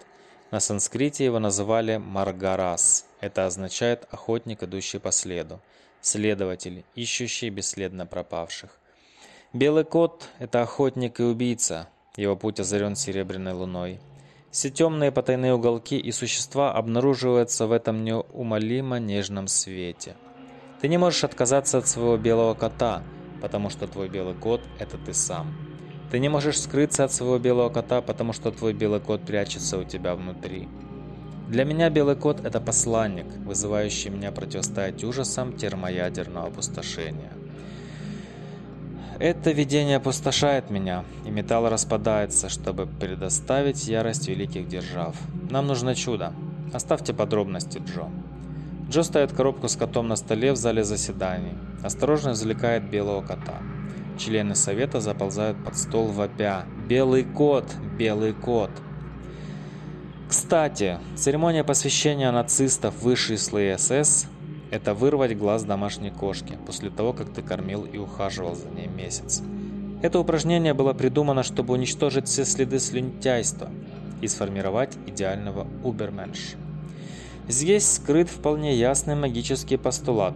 На 0.51 0.59
санскрите 0.59 1.25
его 1.25 1.39
называли 1.39 1.97
Маргарас. 1.97 3.07
Это 3.19 3.47
означает 3.47 4.07
«охотник, 4.11 4.61
идущий 4.61 4.99
по 4.99 5.11
следу», 5.11 5.59
следователь, 6.01 6.85
ищущий 6.93 7.49
бесследно 7.49 8.05
пропавших. 8.05 8.79
Белый 9.53 9.85
кот– 9.85 10.29
это 10.37 10.61
охотник 10.61 11.19
и 11.19 11.23
убийца, 11.23 11.89
его 12.17 12.35
путь 12.35 12.59
озарен 12.59 12.95
серебряной 12.95 13.53
луной. 13.53 13.99
Все 14.51 14.69
темные 14.69 15.11
потайные 15.11 15.53
уголки 15.53 15.97
и 15.97 16.11
существа 16.11 16.73
обнаруживаются 16.73 17.67
в 17.67 17.71
этом 17.71 18.03
неумолимо 18.03 18.99
нежном 18.99 19.47
свете. 19.47 20.15
Ты 20.81 20.89
не 20.89 20.97
можешь 20.97 21.23
отказаться 21.23 21.77
от 21.77 21.87
своего 21.87 22.17
белого 22.17 22.53
кота, 22.53 23.03
потому 23.41 23.69
что 23.69 23.87
твой 23.87 24.09
белый 24.09 24.35
кот– 24.35 24.61
это 24.79 24.97
ты 24.97 25.13
сам. 25.13 25.55
Ты 26.11 26.19
не 26.19 26.27
можешь 26.27 26.59
скрыться 26.59 27.05
от 27.05 27.13
своего 27.13 27.39
белого 27.39 27.69
кота, 27.69 28.01
потому 28.01 28.33
что 28.33 28.51
твой 28.51 28.73
белый 28.73 28.99
кот 28.99 29.21
прячется 29.25 29.77
у 29.77 29.85
тебя 29.85 30.15
внутри. 30.15 30.67
Для 31.47 31.63
меня 31.63 31.89
белый 31.89 32.15
кот– 32.15 32.39
это 32.45 32.59
посланник, 32.59 33.27
вызывающий 33.45 34.09
меня 34.09 34.31
противостоять 34.31 35.03
ужасам 35.03 35.53
термоядерного 35.53 36.47
опустошения. 36.47 37.31
Это 39.21 39.51
видение 39.51 39.97
опустошает 39.97 40.71
меня, 40.71 41.05
и 41.27 41.29
металл 41.29 41.69
распадается, 41.69 42.49
чтобы 42.49 42.87
предоставить 42.87 43.87
ярость 43.87 44.27
великих 44.27 44.67
держав. 44.67 45.15
Нам 45.51 45.67
нужно 45.67 45.93
чудо. 45.93 46.33
Оставьте 46.73 47.13
подробности, 47.13 47.79
Джо. 47.85 48.09
Джо 48.89 49.03
ставит 49.03 49.31
коробку 49.31 49.67
с 49.67 49.75
котом 49.75 50.07
на 50.07 50.15
столе 50.15 50.53
в 50.53 50.55
зале 50.55 50.83
заседаний. 50.83 51.53
Осторожно 51.83 52.31
извлекает 52.31 52.89
белого 52.89 53.21
кота. 53.21 53.59
Члены 54.17 54.55
совета 54.55 54.99
заползают 55.01 55.63
под 55.63 55.77
стол 55.77 56.07
вопя. 56.07 56.65
«Белый 56.89 57.23
кот! 57.23 57.65
Белый 57.99 58.33
кот!» 58.33 58.71
Кстати, 60.27 60.97
церемония 61.15 61.63
посвящения 61.63 62.31
нацистов 62.31 62.95
в 62.95 63.03
высшие 63.03 63.37
слои 63.37 63.77
СС 63.77 64.25
это 64.71 64.93
вырвать 64.93 65.37
глаз 65.37 65.63
домашней 65.63 66.09
кошки 66.11 66.57
после 66.65 66.89
того, 66.89 67.11
как 67.11 67.31
ты 67.31 67.41
кормил 67.41 67.83
и 67.83 67.97
ухаживал 67.97 68.55
за 68.55 68.69
ней 68.69 68.87
месяц. 68.87 69.43
Это 70.01 70.17
упражнение 70.17 70.73
было 70.73 70.93
придумано, 70.93 71.43
чтобы 71.43 71.73
уничтожить 71.73 72.27
все 72.27 72.45
следы 72.45 72.79
слюнтяйства 72.79 73.69
и 74.21 74.27
сформировать 74.27 74.97
идеального 75.05 75.67
уберменш. 75.83 76.55
Здесь 77.47 77.91
скрыт 77.91 78.29
вполне 78.29 78.73
ясный 78.73 79.15
магический 79.15 79.77
постулат. 79.77 80.35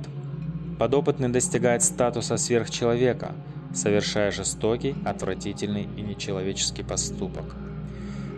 Подопытный 0.78 1.30
достигает 1.30 1.82
статуса 1.82 2.36
сверхчеловека, 2.36 3.32
совершая 3.74 4.32
жестокий, 4.32 4.96
отвратительный 5.06 5.88
и 5.96 6.02
нечеловеческий 6.02 6.84
поступок. 6.84 7.56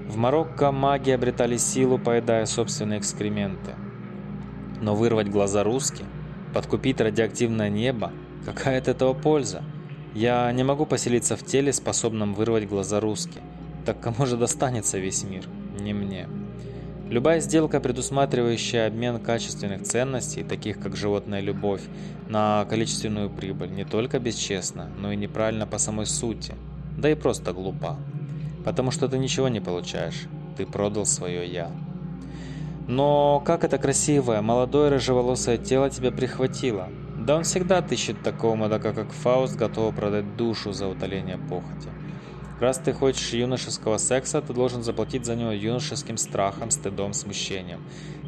В 0.07 0.15
Марокко 0.15 0.71
маги 0.71 1.09
обретали 1.09 1.57
силу, 1.57 1.97
поедая 1.97 2.45
собственные 2.45 2.99
экскременты– 2.99 3.71
но 4.81 4.95
вырвать 4.95 5.29
глаза 5.29 5.63
русски, 5.63 6.05
подкупить 6.53 7.01
радиоактивное 7.01 7.69
небо, 7.69 8.11
какая 8.45 8.77
от 8.79 8.87
этого 8.87 9.13
польза? 9.13 9.63
Я 10.13 10.51
не 10.51 10.63
могу 10.63 10.85
поселиться 10.85 11.35
в 11.35 11.43
теле, 11.43 11.73
способном 11.73 12.33
вырвать 12.33 12.67
глаза 12.67 12.99
русски. 12.99 13.41
Так 13.85 13.99
кому 13.99 14.25
же 14.25 14.37
достанется 14.37 14.97
весь 14.97 15.23
мир? 15.23 15.43
Не 15.79 15.93
мне. 15.93 16.27
Любая 17.09 17.39
сделка, 17.39 17.79
предусматривающая 17.79 18.87
обмен 18.87 19.19
качественных 19.19 19.83
ценностей, 19.83 20.43
таких 20.43 20.79
как 20.79 20.97
животная 20.97 21.39
любовь, 21.39 21.81
на 22.27 22.65
количественную 22.69 23.29
прибыль, 23.29 23.71
не 23.71 23.85
только 23.85 24.19
бесчестна, 24.19 24.89
но 24.99 25.13
и 25.13 25.15
неправильно 25.15 25.65
по 25.65 25.77
самой 25.77 26.05
сути, 26.05 26.53
да 26.97 27.09
и 27.09 27.15
просто 27.15 27.53
глупа. 27.53 27.95
Потому 28.65 28.91
что 28.91 29.07
ты 29.07 29.17
ничего 29.17 29.47
не 29.47 29.61
получаешь, 29.61 30.27
ты 30.57 30.65
продал 30.65 31.05
свое 31.05 31.47
«я». 31.47 31.71
Но 32.87 33.41
как 33.45 33.65
это 33.65 33.77
красивое, 33.77 34.41
молодое 34.41 34.89
рыжеволосое 34.89 35.57
тело 35.57 35.89
тебя 35.89 36.11
прихватило. 36.11 36.87
Да 37.17 37.35
он 37.35 37.43
всегда 37.43 37.81
тыщет 37.81 38.23
такого 38.23 38.55
мудака, 38.55 38.93
как 38.93 39.11
Фауст, 39.11 39.57
готова 39.57 39.91
продать 39.91 40.37
душу 40.37 40.71
за 40.71 40.87
утоление 40.87 41.37
похоти. 41.37 41.89
Раз 42.61 42.77
ты 42.77 42.93
хочешь 42.93 43.33
юношеского 43.33 43.97
секса, 43.97 44.41
ты 44.41 44.53
должен 44.53 44.81
заплатить 44.81 45.25
за 45.25 45.35
него 45.35 45.51
юношеским 45.51 46.17
страхом, 46.17 46.71
стыдом, 46.71 47.13
смущением. 47.13 47.81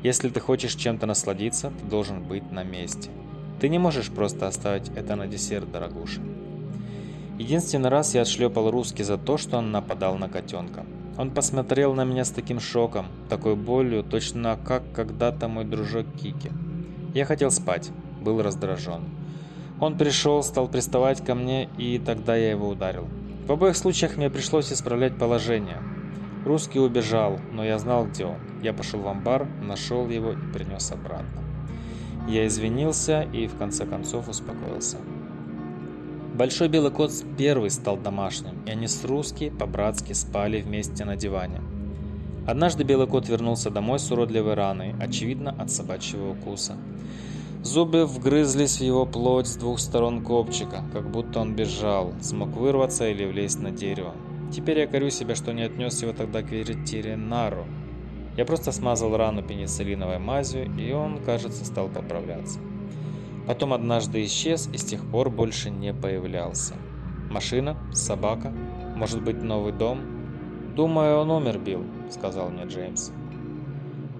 Если 0.03 0.29
ты 0.29 0.39
хочешь 0.39 0.75
чем-то 0.75 1.05
насладиться, 1.07 1.71
ты 1.79 1.85
должен 1.85 2.21
быть 2.21 2.51
на 2.51 2.63
месте. 2.63 3.09
Ты 3.59 3.69
не 3.69 3.79
можешь 3.79 4.09
просто 4.09 4.47
оставить 4.47 4.89
это 4.89 5.15
на 5.15 5.27
десерт, 5.27 5.71
дорогуша. 5.71 6.21
Единственный 7.39 7.89
раз 7.89 8.13
я 8.13 8.21
отшлепал 8.21 8.69
русский 8.69 9.03
за 9.03 9.17
то, 9.17 9.37
что 9.37 9.57
он 9.57 9.71
нападал 9.71 10.17
на 10.17 10.27
котенка. 10.27 10.85
Он 11.19 11.31
посмотрел 11.31 11.93
на 11.95 12.05
меня 12.05 12.23
с 12.23 12.29
таким 12.29 12.61
шоком, 12.61 13.07
такой 13.27 13.57
болью, 13.57 14.03
точно 14.03 14.57
как 14.63 14.83
когда-то 14.93 15.49
мой 15.49 15.65
дружок 15.65 16.05
Кики. 16.17 16.49
Я 17.13 17.25
хотел 17.25 17.51
спать, 17.51 17.91
был 18.21 18.41
раздражен. 18.41 19.03
Он 19.81 19.97
пришел, 19.97 20.41
стал 20.43 20.69
приставать 20.69 21.21
ко 21.21 21.35
мне, 21.35 21.67
и 21.77 21.99
тогда 21.99 22.37
я 22.37 22.51
его 22.51 22.69
ударил. 22.69 23.05
В 23.45 23.51
обоих 23.51 23.75
случаях 23.75 24.15
мне 24.15 24.29
пришлось 24.29 24.71
исправлять 24.71 25.17
положение. 25.17 25.79
Русский 26.45 26.79
убежал, 26.79 27.37
но 27.51 27.65
я 27.65 27.77
знал, 27.79 28.05
где 28.05 28.23
он. 28.23 28.37
Я 28.63 28.71
пошел 28.71 29.01
в 29.01 29.07
амбар, 29.09 29.45
нашел 29.61 30.07
его 30.07 30.31
и 30.31 30.53
принес 30.53 30.89
обратно. 30.89 31.43
Я 32.29 32.47
извинился 32.47 33.23
и 33.23 33.47
в 33.47 33.57
конце 33.57 33.85
концов 33.85 34.29
успокоился. 34.29 34.95
Большой 36.39 36.69
белый 36.69 36.89
кот 36.89 37.11
первый 37.37 37.69
стал 37.69 37.97
домашним, 37.97 38.63
и 38.65 38.69
они 38.69 38.87
с 38.87 39.03
Руски 39.03 39.49
по-братски 39.49 40.13
спали 40.13 40.61
вместе 40.61 41.03
на 41.03 41.17
диване. 41.17 41.59
Однажды 42.47 42.85
белый 42.85 43.07
кот 43.07 43.27
вернулся 43.27 43.69
домой 43.69 43.99
с 43.99 44.09
уродливой 44.09 44.53
раной, 44.53 44.95
очевидно 45.01 45.53
от 45.59 45.69
собачьего 45.69 46.31
укуса. 46.31 46.77
Зубы 47.61 48.05
вгрызлись 48.05 48.77
в 48.77 48.83
его 48.85 49.05
плоть 49.05 49.47
с 49.47 49.57
двух 49.57 49.79
сторон 49.79 50.23
копчика, 50.23 50.85
как 50.93 51.11
будто 51.11 51.41
он 51.41 51.57
бежал, 51.57 52.13
смог 52.21 52.55
вырваться 52.55 53.09
или 53.09 53.25
влезть 53.25 53.59
на 53.59 53.71
дерево. 53.71 54.13
Теперь 54.49 54.79
я 54.79 54.87
корю 54.87 55.09
себя, 55.09 55.35
что 55.35 55.51
не 55.51 55.63
отнес 55.63 56.01
его 56.01 56.13
тогда 56.13 56.41
к 56.41 56.51
ветеринару. 56.51 57.65
Я 58.37 58.45
просто 58.45 58.71
смазал 58.71 59.17
рану 59.17 59.43
пенициллиновой 59.43 60.19
мазью, 60.19 60.73
и 60.77 60.93
он, 60.93 61.19
кажется, 61.21 61.65
стал 61.65 61.89
поправляться. 61.89 62.59
Потом 63.49 63.73
однажды 63.73 64.23
исчез 64.25 64.69
и 64.71 64.77
с 64.77 64.83
тех 64.83 65.03
пор 65.03 65.31
больше 65.31 65.71
не 65.71 65.91
появлялся. 65.91 66.75
Машина, 67.31 67.75
собака, 67.91 68.53
может 68.95 69.23
быть 69.23 69.41
новый 69.41 69.73
дом. 69.73 70.01
Думаю, 70.75 71.17
он 71.17 71.31
умер, 71.31 71.57
Билл, 71.57 71.83
сказал 72.11 72.51
мне 72.51 72.65
Джеймс. 72.65 73.09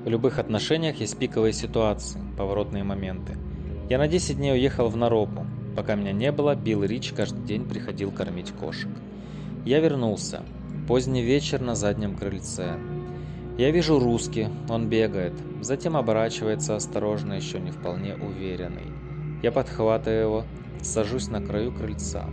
В 0.04 0.10
любых 0.10 0.40
отношениях 0.40 1.00
есть 1.00 1.20
пиковые 1.20 1.54
ситуации, 1.54 2.20
поворотные 2.40 2.84
моменты. 2.84 3.38
Я 3.88 4.00
на 4.00 4.08
10 4.08 4.38
дней 4.38 4.54
уехал 4.54 4.90
в 4.90 4.98
Наропу. 4.98 5.46
Пока 5.76 5.94
меня 5.94 6.12
не 6.12 6.32
было, 6.32 6.56
Билл 6.56 6.84
Рич 6.84 7.14
каждый 7.14 7.46
день 7.46 7.70
приходил 7.70 8.12
кормить 8.12 8.52
кошек. 8.54 8.90
Я 9.64 9.80
вернулся. 9.80 10.42
Поздний 10.88 11.22
вечер 11.22 11.62
на 11.62 11.76
заднем 11.76 12.16
крыльце. 12.16 12.80
Я 13.60 13.70
вижу 13.70 14.00
русский, 14.00 14.48
он 14.70 14.90
бегает, 14.90 15.34
затем 15.62 15.96
оборачивается 15.98 16.76
осторожно, 16.76 17.34
еще 17.34 17.60
не 17.60 17.70
вполне 17.70 18.16
уверенный. 18.16 18.99
Я 19.42 19.52
подхватываю 19.52 20.22
его, 20.22 20.44
сажусь 20.82 21.30
на 21.30 21.42
краю 21.42 21.72
крыльца. 21.72 22.26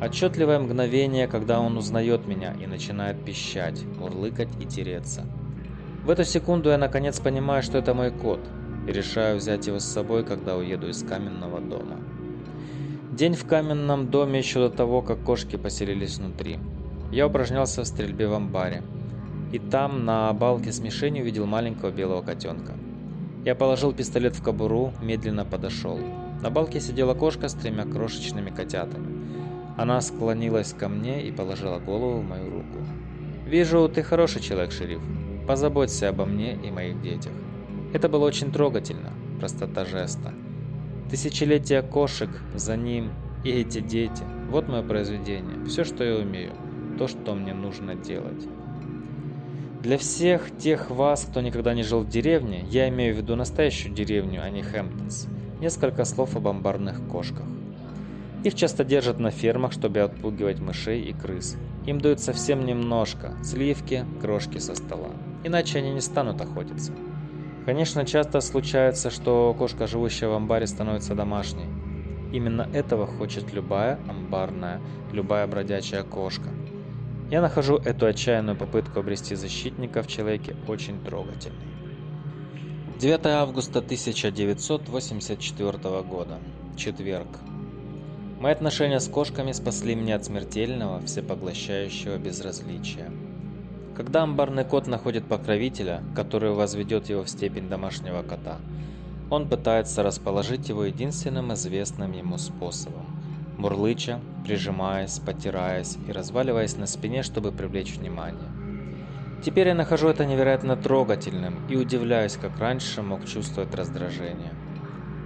Отчетливое 0.00 0.58
мгновение, 0.58 1.26
когда 1.26 1.60
он 1.60 1.78
узнает 1.78 2.26
меня 2.26 2.54
и 2.60 2.66
начинает 2.66 3.24
пищать, 3.24 3.82
мурлыкать 3.98 4.50
и 4.60 4.66
тереться. 4.66 5.24
В 6.04 6.10
эту 6.10 6.24
секунду 6.24 6.68
я 6.68 6.76
наконец 6.78 7.18
понимаю, 7.18 7.62
что 7.62 7.78
это 7.78 7.94
мой 7.94 8.10
кот, 8.10 8.40
и 8.86 8.92
решаю 8.92 9.38
взять 9.38 9.66
его 9.66 9.78
с 9.78 9.84
собой, 9.84 10.22
когда 10.24 10.56
уеду 10.56 10.88
из 10.88 11.02
каменного 11.02 11.60
дома. 11.60 11.96
День 13.10 13.32
в 13.32 13.46
каменном 13.46 14.08
доме 14.10 14.38
еще 14.38 14.58
до 14.60 14.68
того, 14.68 15.00
как 15.00 15.24
кошки 15.24 15.56
поселились 15.56 16.18
внутри. 16.18 16.58
Я 17.10 17.26
упражнялся 17.26 17.82
в 17.82 17.86
стрельбе 17.86 18.28
в 18.28 18.34
амбаре. 18.34 18.82
И 19.52 19.58
там, 19.58 20.04
на 20.04 20.30
балке 20.34 20.70
с 20.70 20.80
мишенью, 20.80 21.22
увидел 21.22 21.46
маленького 21.46 21.90
белого 21.90 22.20
котенка. 22.20 22.74
Я 23.44 23.54
положил 23.54 23.94
пистолет 23.94 24.36
в 24.36 24.42
кобуру, 24.42 24.92
медленно 25.00 25.46
подошел. 25.46 25.98
На 26.42 26.50
балке 26.50 26.80
сидела 26.80 27.14
кошка 27.14 27.48
с 27.48 27.54
тремя 27.54 27.84
крошечными 27.84 28.50
котятами. 28.50 29.26
Она 29.76 30.00
склонилась 30.00 30.72
ко 30.72 30.88
мне 30.88 31.26
и 31.26 31.32
положила 31.32 31.78
голову 31.78 32.20
в 32.20 32.24
мою 32.24 32.50
руку. 32.50 32.78
«Вижу, 33.46 33.88
ты 33.88 34.02
хороший 34.02 34.42
человек, 34.42 34.72
шериф. 34.72 35.00
Позаботься 35.46 36.08
обо 36.08 36.24
мне 36.24 36.54
и 36.54 36.70
моих 36.70 37.00
детях». 37.02 37.32
Это 37.92 38.08
было 38.08 38.24
очень 38.24 38.52
трогательно, 38.52 39.12
простота 39.38 39.84
жеста. 39.84 40.34
Тысячелетия 41.10 41.82
кошек, 41.82 42.30
за 42.54 42.76
ним 42.76 43.10
и 43.44 43.50
эти 43.50 43.80
дети. 43.80 44.24
Вот 44.50 44.68
мое 44.68 44.82
произведение. 44.82 45.64
Все, 45.66 45.84
что 45.84 46.02
я 46.02 46.16
умею. 46.16 46.52
То, 46.98 47.06
что 47.06 47.34
мне 47.34 47.54
нужно 47.54 47.94
делать. 47.94 48.46
Для 49.82 49.98
всех 49.98 50.50
тех 50.58 50.90
вас, 50.90 51.26
кто 51.30 51.40
никогда 51.40 51.74
не 51.74 51.84
жил 51.84 52.00
в 52.00 52.08
деревне, 52.08 52.64
я 52.70 52.88
имею 52.88 53.14
в 53.14 53.18
виду 53.18 53.36
настоящую 53.36 53.94
деревню, 53.94 54.42
а 54.42 54.50
не 54.50 54.62
Хэмптонс. 54.62 55.28
Несколько 55.60 56.04
слов 56.04 56.36
об 56.36 56.48
амбарных 56.48 57.00
кошках. 57.08 57.46
Их 58.44 58.54
часто 58.54 58.84
держат 58.84 59.18
на 59.18 59.30
фермах, 59.30 59.72
чтобы 59.72 60.00
отпугивать 60.00 60.60
мышей 60.60 61.00
и 61.00 61.14
крыс. 61.14 61.56
Им 61.86 61.98
дают 61.98 62.20
совсем 62.20 62.66
немножко, 62.66 63.32
сливки, 63.42 64.04
крошки 64.20 64.58
со 64.58 64.74
стола. 64.74 65.10
Иначе 65.44 65.78
они 65.78 65.94
не 65.94 66.02
станут 66.02 66.42
охотиться. 66.42 66.92
Конечно, 67.64 68.04
часто 68.04 68.40
случается, 68.40 69.10
что 69.10 69.54
кошка, 69.58 69.86
живущая 69.86 70.28
в 70.28 70.34
амбаре, 70.34 70.66
становится 70.66 71.14
домашней. 71.14 71.66
Именно 72.32 72.68
этого 72.74 73.06
хочет 73.06 73.54
любая 73.54 73.98
амбарная, 74.08 74.82
любая 75.10 75.46
бродячая 75.46 76.02
кошка. 76.02 76.50
Я 77.30 77.40
нахожу 77.40 77.76
эту 77.76 78.04
отчаянную 78.04 78.56
попытку 78.58 79.00
обрести 79.00 79.34
защитника 79.34 80.02
в 80.02 80.06
человеке 80.06 80.54
очень 80.68 81.02
трогательной. 81.02 81.75
9 82.98 83.26
августа 83.26 83.80
1984 83.80 86.02
года. 86.02 86.38
Четверг. 86.76 87.26
Мои 88.40 88.52
отношения 88.52 89.00
с 89.00 89.08
кошками 89.08 89.52
спасли 89.52 89.94
меня 89.94 90.16
от 90.16 90.24
смертельного, 90.24 91.02
всепоглощающего 91.02 92.16
безразличия. 92.16 93.12
Когда 93.94 94.22
амбарный 94.22 94.64
кот 94.64 94.86
находит 94.86 95.26
покровителя, 95.26 96.02
который 96.14 96.52
возведет 96.52 97.10
его 97.10 97.22
в 97.22 97.28
степень 97.28 97.68
домашнего 97.68 98.22
кота, 98.22 98.56
он 99.30 99.46
пытается 99.46 100.02
расположить 100.02 100.70
его 100.70 100.86
единственным 100.86 101.52
известным 101.52 102.12
ему 102.12 102.38
способом 102.38 103.04
мурлыча, 103.58 104.20
прижимаясь, 104.44 105.18
потираясь 105.18 105.96
и 106.08 106.12
разваливаясь 106.12 106.76
на 106.76 106.86
спине, 106.86 107.22
чтобы 107.22 107.52
привлечь 107.52 107.96
внимание. 107.96 108.50
Теперь 109.42 109.68
я 109.68 109.74
нахожу 109.74 110.08
это 110.08 110.24
невероятно 110.24 110.76
трогательным 110.76 111.66
и 111.68 111.76
удивляюсь, 111.76 112.36
как 112.36 112.58
раньше 112.58 113.02
мог 113.02 113.24
чувствовать 113.26 113.74
раздражение. 113.74 114.52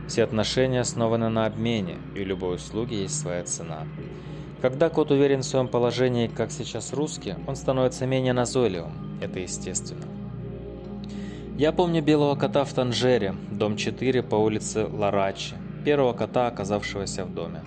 Все 0.08 0.24
отношения 0.24 0.80
основаны 0.80 1.28
на 1.28 1.46
обмене, 1.46 1.98
и 2.14 2.20
у 2.20 2.24
любой 2.24 2.56
услуги 2.56 2.94
есть 2.94 3.18
своя 3.18 3.44
цена. 3.44 3.86
Когда 4.60 4.90
кот 4.90 5.10
уверен 5.10 5.40
в 5.40 5.46
своем 5.46 5.68
положении, 5.68 6.26
как 6.26 6.50
сейчас 6.50 6.92
русский, 6.92 7.34
он 7.46 7.56
становится 7.56 8.06
менее 8.06 8.32
назойливым. 8.32 8.92
Это 9.22 9.38
естественно. 9.38 10.04
Я 11.56 11.72
помню 11.72 12.02
белого 12.02 12.34
кота 12.36 12.64
в 12.64 12.72
Танжере, 12.72 13.34
дом 13.50 13.76
4 13.76 14.22
по 14.22 14.34
улице 14.34 14.86
Ларачи, 14.86 15.54
первого 15.84 16.12
кота, 16.12 16.48
оказавшегося 16.48 17.24
в 17.24 17.34
доме. 17.34 17.62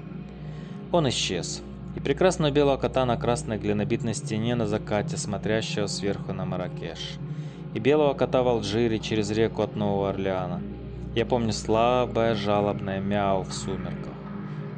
Он 0.92 1.08
исчез. 1.10 1.64
И 1.96 2.00
прекрасного 2.00 2.52
белого 2.52 2.78
кота 2.78 3.06
на 3.06 3.18
красной 3.18 3.58
глинобитной 3.58 4.16
стене 4.16 4.56
на 4.56 4.68
закате, 4.68 5.18
смотрящего 5.18 5.88
сверху 5.88 6.34
на 6.34 6.46
Маракеш. 6.46 7.18
И 7.74 7.80
белого 7.80 8.14
кота 8.14 8.42
в 8.44 8.48
Алжире 8.48 9.00
через 9.00 9.30
реку 9.32 9.62
от 9.62 9.76
Нового 9.76 10.10
Орлеана. 10.10 10.62
Я 11.16 11.26
помню 11.26 11.54
слабое 11.54 12.34
жалобное 12.34 13.00
мяу 13.00 13.44
в 13.44 13.54
сумерках. 13.54 14.14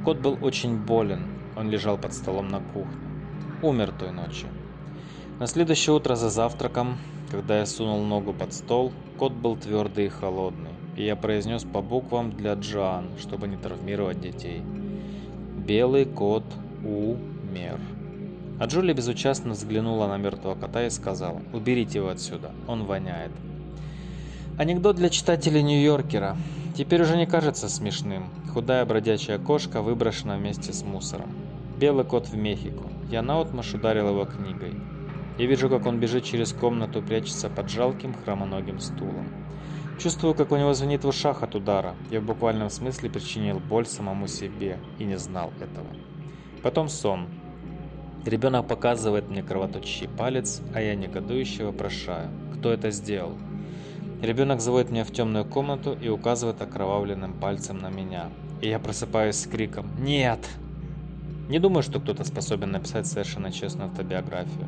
Кот 0.04 0.20
был 0.20 0.38
очень 0.42 0.78
болен, 0.78 1.26
он 1.56 1.70
лежал 1.70 1.98
под 1.98 2.14
столом 2.14 2.50
на 2.50 2.60
кухне. 2.60 3.00
Умер 3.62 3.94
той 3.98 4.12
ночью. 4.12 4.50
На 5.40 5.48
следующее 5.48 5.96
утро 5.96 6.16
за 6.16 6.30
завтраком, 6.30 6.98
когда 7.32 7.60
я 7.60 7.66
сунул 7.66 8.04
ногу 8.04 8.34
под 8.34 8.54
стол, 8.54 8.92
кот 9.18 9.32
был 9.32 9.56
твердый 9.56 10.06
и 10.06 10.10
холодный, 10.10 10.72
и 10.96 11.06
я 11.06 11.16
произнес 11.16 11.64
по 11.64 11.82
буквам 11.82 12.32
для 12.32 12.54
Джоан, 12.54 13.08
чтобы 13.20 13.48
не 13.48 13.58
травмировать 13.58 14.20
детей. 14.20 14.62
Белый 15.58 16.06
кот 16.06 16.44
умер. 16.86 17.80
А 18.60 18.66
Джули 18.66 18.94
безучастно 18.94 19.52
взглянула 19.52 20.08
на 20.08 20.18
мертвого 20.18 20.56
кота 20.56 20.86
и 20.86 20.90
сказала, 20.90 21.42
«Уберите 21.52 21.98
его 21.98 22.10
отсюда, 22.10 22.52
он 22.68 22.86
воняет». 22.86 23.32
Анекдот 24.58 24.96
для 24.96 25.10
читателей 25.10 25.62
Нью-Йоркера. 25.62 26.38
Теперь 26.78 27.02
уже 27.02 27.18
не 27.18 27.26
кажется 27.26 27.68
смешным. 27.68 28.30
Худая 28.54 28.86
бродячая 28.86 29.38
кошка 29.38 29.82
выброшена 29.82 30.38
вместе 30.38 30.72
с 30.72 30.84
мусором. 30.84 31.30
Белый 31.78 32.06
кот 32.06 32.30
в 32.30 32.38
Мехико. 32.38 32.88
Я 33.12 33.22
наотмашь 33.22 33.74
ударил 33.74 34.10
его 34.10 34.24
книгой. 34.24 34.74
Я 35.38 35.46
вижу, 35.46 35.70
как 35.70 35.86
он 35.86 36.00
бежит 36.00 36.24
через 36.24 36.54
комнату, 36.54 37.02
прячется 37.02 37.50
под 37.50 37.70
жалким 37.70 38.16
хромоногим 38.24 38.80
стулом. 38.80 39.28
Чувствую, 40.00 40.34
как 40.34 40.54
у 40.54 40.56
него 40.56 40.74
звенит 40.74 41.04
в 41.04 41.08
ушах 41.10 41.44
от 41.44 41.56
удара. 41.56 41.96
Я 42.10 42.22
в 42.22 42.24
буквальном 42.24 42.70
смысле 42.70 43.10
причинил 43.10 43.60
боль 43.60 43.86
самому 43.86 44.28
себе 44.28 44.80
и 45.00 45.04
не 45.04 45.18
знал 45.18 45.52
этого. 45.60 45.88
Потом 46.66 46.90
сон. 46.90 47.28
Ребенок 48.26 48.68
показывает 48.68 49.30
мне 49.30 49.44
кровоточащий 49.44 50.10
палец, 50.10 50.64
а 50.74 50.82
я 50.82 50.96
негодующе 50.96 51.64
вопрошаю, 51.64 52.32
кто 52.56 52.72
это 52.72 52.90
сделал. 52.90 53.34
Ребенок 54.20 54.62
заводит 54.62 54.90
меня 54.90 55.04
в 55.04 55.12
темную 55.12 55.46
комнату 55.46 55.96
и 56.02 56.10
указывает 56.10 56.60
окровавленным 56.64 57.34
пальцем 57.34 57.78
на 57.78 57.92
меня. 57.92 58.32
И 58.64 58.68
я 58.68 58.80
просыпаюсь 58.80 59.36
с 59.36 59.46
криком 59.46 59.86
«Нет!». 60.00 60.40
Не 61.50 61.60
думаю, 61.60 61.84
что 61.84 62.00
кто-то 62.00 62.24
способен 62.24 62.72
написать 62.72 63.06
совершенно 63.06 63.52
честную 63.52 63.92
автобиографию. 63.92 64.68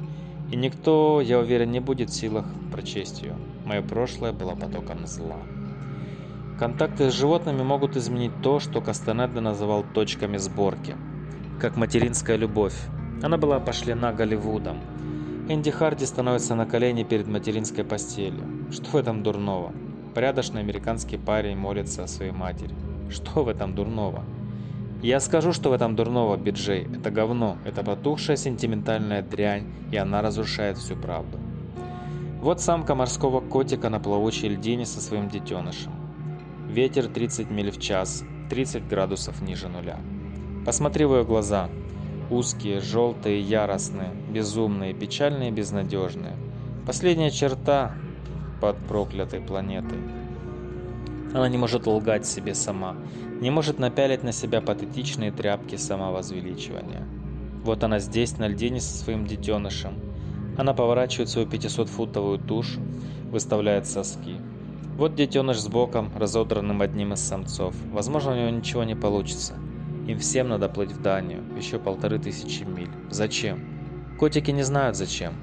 И 0.52 0.56
никто, 0.56 1.20
я 1.20 1.40
уверен, 1.40 1.72
не 1.72 1.80
будет 1.80 2.12
в 2.12 2.16
силах 2.16 2.46
прочесть 2.72 3.24
ее. 3.24 3.34
Мое 3.66 3.82
прошлое 3.82 4.34
было 4.34 4.54
потоком 4.54 5.08
зла. 5.08 5.40
Контакты 6.60 7.10
с 7.10 7.16
животными 7.16 7.64
могут 7.64 7.98
изменить 7.98 8.40
то, 8.44 8.60
что 8.60 8.82
Кастанеда 8.82 9.42
называл 9.42 9.84
точками 9.96 10.38
сборки. 10.38 10.96
Как 11.60 11.76
материнская 11.76 12.36
любовь. 12.38 12.76
Она 13.24 13.40
была 13.40 13.60
пошлена 13.60 14.14
Голливудом. 14.14 14.78
Энди 15.50 15.72
Харди 15.72 16.06
становится 16.06 16.54
на 16.54 16.68
колени 16.68 17.02
перед 17.02 17.26
материнской 17.26 17.84
постелью. 17.84 18.44
Что 18.70 18.92
в 18.92 18.96
этом 18.96 19.24
дурного? 19.24 19.74
Порядочный 20.14 20.62
американский 20.62 21.18
парень 21.18 21.58
молится 21.58 22.04
о 22.04 22.08
своей 22.08 22.32
матери. 22.32 22.76
Что 23.10 23.44
в 23.44 23.48
этом 23.48 23.74
дурного? 23.74 24.24
Я 25.02 25.20
скажу, 25.20 25.52
что 25.52 25.72
в 25.72 25.74
этом 25.74 25.96
дурного, 25.96 26.38
Биджей. 26.38 26.88
Это 26.96 27.10
говно, 27.10 27.58
это 27.66 27.84
потухшая 27.84 28.38
сентиментальная 28.38 29.24
дрянь, 29.24 29.66
и 29.92 29.98
она 29.98 30.22
разрушает 30.22 30.78
всю 30.78 30.96
правду. 30.96 31.40
Вот 32.40 32.62
самка 32.62 32.94
морского 32.94 33.42
котика 33.42 33.90
на 33.90 34.00
плавучей 34.00 34.50
льдине 34.50 34.86
со 34.86 35.02
своим 35.02 35.28
детенышем. 35.28 35.92
Ветер 36.70 37.08
30 37.08 37.50
миль 37.50 37.72
в 37.72 37.80
час, 37.80 38.24
30 38.52 38.88
градусов 38.88 39.42
ниже 39.42 39.70
нуля. 39.70 39.98
Посмотри 40.68 41.06
в 41.06 41.16
ее 41.16 41.24
глаза. 41.24 41.70
Узкие, 42.30 42.82
желтые, 42.82 43.40
яростные, 43.40 44.12
безумные, 44.30 44.94
печальные, 44.94 45.50
безнадежные. 45.50 46.36
Последняя 46.86 47.32
черта 47.32 47.94
под 48.60 48.76
проклятой 48.80 49.40
планетой. 49.40 50.00
Она 51.34 51.48
не 51.48 51.58
может 51.58 51.88
лгать 51.88 52.26
себе 52.26 52.54
сама, 52.54 52.98
не 53.40 53.50
может 53.50 53.80
напялить 53.80 54.24
на 54.24 54.34
себя 54.34 54.60
патетичные 54.60 55.32
тряпки 55.32 55.78
самовозвеличивания. 55.78 57.08
Вот 57.64 57.86
она 57.86 58.00
здесь, 58.00 58.38
на 58.38 58.50
льдине 58.50 58.82
со 58.82 58.98
своим 58.98 59.26
детенышем. 59.26 59.94
Она 60.58 60.74
поворачивает 60.74 61.30
свою 61.30 61.48
500-футовую 61.48 62.46
тушу, 62.46 62.82
выставляет 63.32 63.88
соски. 63.88 64.36
Вот 64.98 65.16
детеныш 65.16 65.62
с 65.62 65.68
боком, 65.70 66.12
разодранным 66.14 66.82
одним 66.82 67.14
из 67.14 67.22
самцов. 67.22 67.74
Возможно, 67.94 68.34
у 68.34 68.36
него 68.36 68.50
ничего 68.50 68.84
не 68.84 68.96
получится. 68.96 69.54
Им 70.08 70.20
всем 70.20 70.48
надо 70.48 70.70
плыть 70.70 70.92
в 70.92 71.02
Данию, 71.02 71.44
еще 71.58 71.80
полторы 71.80 72.18
тысячи 72.18 72.64
миль. 72.64 72.90
Зачем? 73.10 73.60
Котики 74.18 74.52
не 74.52 74.64
знают 74.64 74.96
зачем. 74.96 75.34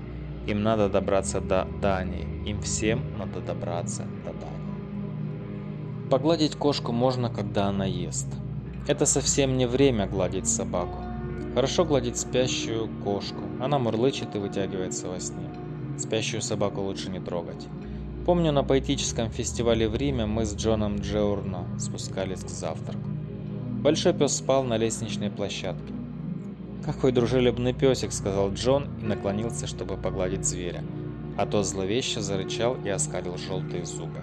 Им 0.46 0.62
надо 0.62 0.88
добраться 0.88 1.40
до 1.40 1.68
Дании. 1.82 2.26
Им 2.48 2.60
всем 2.62 3.02
надо 3.18 3.40
добраться 3.40 4.04
до 4.24 4.32
Дании. 4.32 6.08
Погладить 6.10 6.56
кошку 6.56 6.92
можно, 6.92 7.28
когда 7.28 7.66
она 7.66 7.84
ест. 7.84 8.28
Это 8.88 9.06
совсем 9.06 9.56
не 9.56 9.66
время 9.66 10.06
гладить 10.06 10.48
собаку. 10.48 10.98
Хорошо 11.54 11.84
гладить 11.84 12.18
спящую 12.18 12.88
кошку. 13.02 13.42
Она 13.60 13.78
мурлычет 13.78 14.34
и 14.34 14.38
вытягивается 14.38 15.08
во 15.08 15.20
сне. 15.20 15.48
Спящую 15.98 16.42
собаку 16.42 16.80
лучше 16.80 17.10
не 17.10 17.20
трогать. 17.20 17.66
Помню, 18.26 18.50
на 18.52 18.64
поэтическом 18.64 19.30
фестивале 19.30 19.88
в 19.88 19.94
Риме 19.94 20.24
мы 20.24 20.46
с 20.46 20.54
Джоном 20.56 20.96
Джеурно 20.96 21.66
спускались 21.78 22.40
к 22.40 22.48
завтраку. 22.48 23.13
Большой 23.84 24.14
пес 24.14 24.36
спал 24.36 24.64
на 24.64 24.78
лестничной 24.78 25.28
площадке. 25.28 25.92
«Какой 26.86 27.12
дружелюбный 27.12 27.74
песик»,— 27.74 28.12
сказал 28.14 28.50
Джон 28.54 28.88
и 29.02 29.04
наклонился, 29.04 29.66
чтобы 29.66 29.98
погладить 29.98 30.46
зверя. 30.46 30.82
А 31.36 31.44
тот 31.44 31.66
зловеще 31.66 32.22
зарычал 32.22 32.78
и 32.82 32.88
оскалил 32.88 33.36
желтые 33.36 33.84
зубы. 33.84 34.22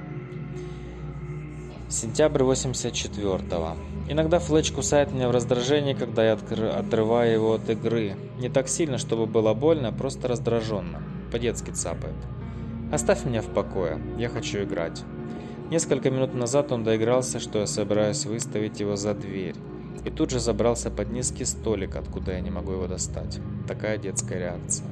Сентябрь 1.89 2.41
84-го. 2.41 3.78
Иногда 4.10 4.39
Флетч 4.39 4.71
кусает 4.71 5.12
меня 5.12 5.28
в 5.28 5.32
раздражении, 5.32 5.93
когда 5.93 6.26
я 6.26 6.34
отрываю 6.34 7.32
его 7.32 7.54
от 7.54 7.69
игры. 7.69 8.15
Не 8.39 8.50
так 8.50 8.67
сильно, 8.67 8.97
чтобы 8.97 9.28
было 9.28 9.54
больно, 9.54 9.91
просто 9.91 10.28
раздраженно. 10.28 11.04
По-детски 11.32 11.69
цапает. 11.69 12.15
«Оставь 12.91 13.26
меня 13.26 13.43
в 13.43 13.54
покое, 13.54 14.02
я 14.17 14.28
хочу 14.28 14.63
играть». 14.63 15.04
Несколько 15.72 16.12
минут 16.12 16.34
назад 16.34 16.74
он 16.74 16.84
доигрался, 16.84 17.40
что 17.40 17.60
я 17.60 17.66
собираюсь 17.66 18.26
выставить 18.26 18.82
его 18.82 18.98
за 18.98 19.14
дверь. 19.14 19.56
И 20.04 20.10
тут 20.10 20.30
же 20.30 20.42
забрался 20.42 20.92
под 20.92 21.14
низкий 21.14 21.46
столик, 21.46 21.96
откуда 21.96 22.34
я 22.34 22.42
не 22.42 22.50
могу 22.50 22.74
его 22.74 22.88
достать. 22.88 23.40
Такая 23.70 23.98
детская 23.98 24.38
реакция. 24.38 24.86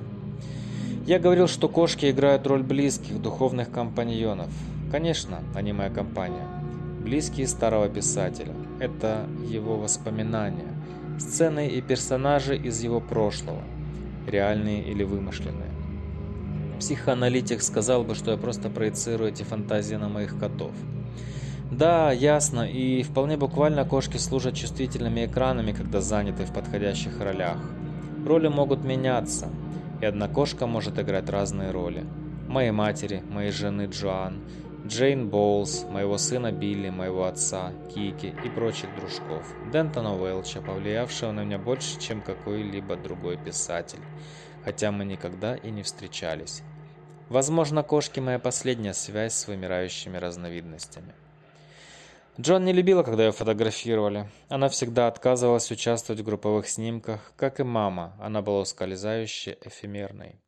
Я 1.05 1.19
говорил, 1.19 1.49
что 1.49 1.67
кошки 1.67 2.09
играют 2.09 2.47
роль 2.47 2.63
близких, 2.63 3.21
духовных 3.21 3.69
компаньонов. 3.69 4.47
Конечно, 4.89 5.39
они 5.53 5.73
моя 5.73 5.89
компания. 5.89 6.47
Близкие 7.03 7.47
старого 7.47 7.89
писателя. 7.89 8.53
Это 8.79 9.27
его 9.45 9.77
воспоминания. 9.77 10.73
Сцены 11.19 11.67
и 11.67 11.81
персонажи 11.81 12.55
из 12.55 12.81
его 12.81 13.01
прошлого. 13.01 13.63
Реальные 14.27 14.89
или 14.89 15.03
вымышленные. 15.03 15.78
Психоаналитик 16.79 17.61
сказал 17.61 18.03
бы, 18.03 18.15
что 18.15 18.31
я 18.31 18.37
просто 18.37 18.69
проецирую 18.69 19.31
эти 19.31 19.43
фантазии 19.43 19.95
на 19.95 20.09
моих 20.09 20.39
котов. 20.39 20.71
Да, 21.71 22.11
ясно, 22.11 22.61
и 22.61 23.03
вполне 23.03 23.37
буквально 23.37 23.85
кошки 23.85 24.17
служат 24.17 24.55
чувствительными 24.55 25.25
экранами, 25.25 25.71
когда 25.71 26.01
заняты 26.01 26.45
в 26.45 26.53
подходящих 26.53 27.19
ролях. 27.21 27.57
Роли 28.25 28.47
могут 28.47 28.83
меняться, 28.83 29.49
и 30.01 30.05
одна 30.05 30.27
кошка 30.27 30.67
может 30.67 30.97
играть 30.97 31.29
разные 31.29 31.71
роли. 31.71 32.05
Моей 32.47 32.71
матери, 32.71 33.21
моей 33.29 33.51
жены 33.51 33.87
Джоан, 33.91 34.39
Джейн 34.87 35.29
Боулс, 35.29 35.85
моего 35.91 36.17
сына 36.17 36.51
Билли, 36.51 36.89
моего 36.89 37.25
отца, 37.25 37.71
Кики 37.93 38.33
и 38.43 38.49
прочих 38.49 38.89
дружков, 38.95 39.45
Дентона 39.71 40.15
Уэлча, 40.15 40.61
повлиявшего 40.61 41.31
на 41.31 41.43
меня 41.43 41.59
больше, 41.59 41.99
чем 41.99 42.21
какой-либо 42.21 42.95
другой 42.95 43.37
писатель, 43.37 43.99
хотя 44.69 44.91
мы 44.91 45.03
никогда 45.03 45.55
и 45.55 45.71
не 45.71 45.81
встречались. 45.81 46.61
Возможно, 47.27 47.81
кошки 47.81 48.19
моя 48.19 48.37
последняя 48.37 48.93
связь 48.93 49.33
с 49.33 49.47
вымирающими 49.47 50.15
разновидностями. 50.15 51.15
Джон 52.39 52.65
не 52.65 52.71
любила, 52.71 53.01
когда 53.01 53.25
ее 53.25 53.31
фотографировали. 53.31 54.29
Она 54.47 54.69
всегда 54.69 55.07
отказывалась 55.07 55.71
участвовать 55.71 56.21
в 56.21 56.23
групповых 56.23 56.69
снимках, 56.69 57.33
как 57.35 57.59
и 57.59 57.63
мама. 57.63 58.15
Она 58.21 58.43
была 58.43 58.59
ускользающей, 58.59 59.57
эфемерной. 59.65 60.39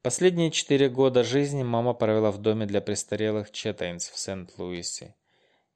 Последние 0.00 0.50
четыре 0.50 0.88
года 0.88 1.22
жизни 1.22 1.62
мама 1.62 1.92
провела 1.92 2.30
в 2.30 2.38
доме 2.38 2.64
для 2.64 2.80
престарелых 2.80 3.50
Четтейнс 3.50 4.08
в 4.08 4.18
Сент-Луисе. 4.18 5.16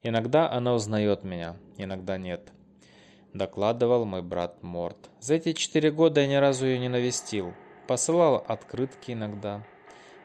Иногда 0.01 0.49
она 0.49 0.73
узнает 0.73 1.23
меня, 1.23 1.55
иногда 1.77 2.17
нет. 2.17 2.51
Докладывал 3.33 4.05
мой 4.05 4.23
брат 4.23 4.63
Морт. 4.63 4.97
За 5.19 5.35
эти 5.35 5.53
четыре 5.53 5.91
года 5.91 6.21
я 6.21 6.27
ни 6.27 6.35
разу 6.35 6.65
ее 6.65 6.79
не 6.79 6.89
навестил. 6.89 7.53
Посылал 7.87 8.43
открытки 8.47 9.11
иногда. 9.11 9.63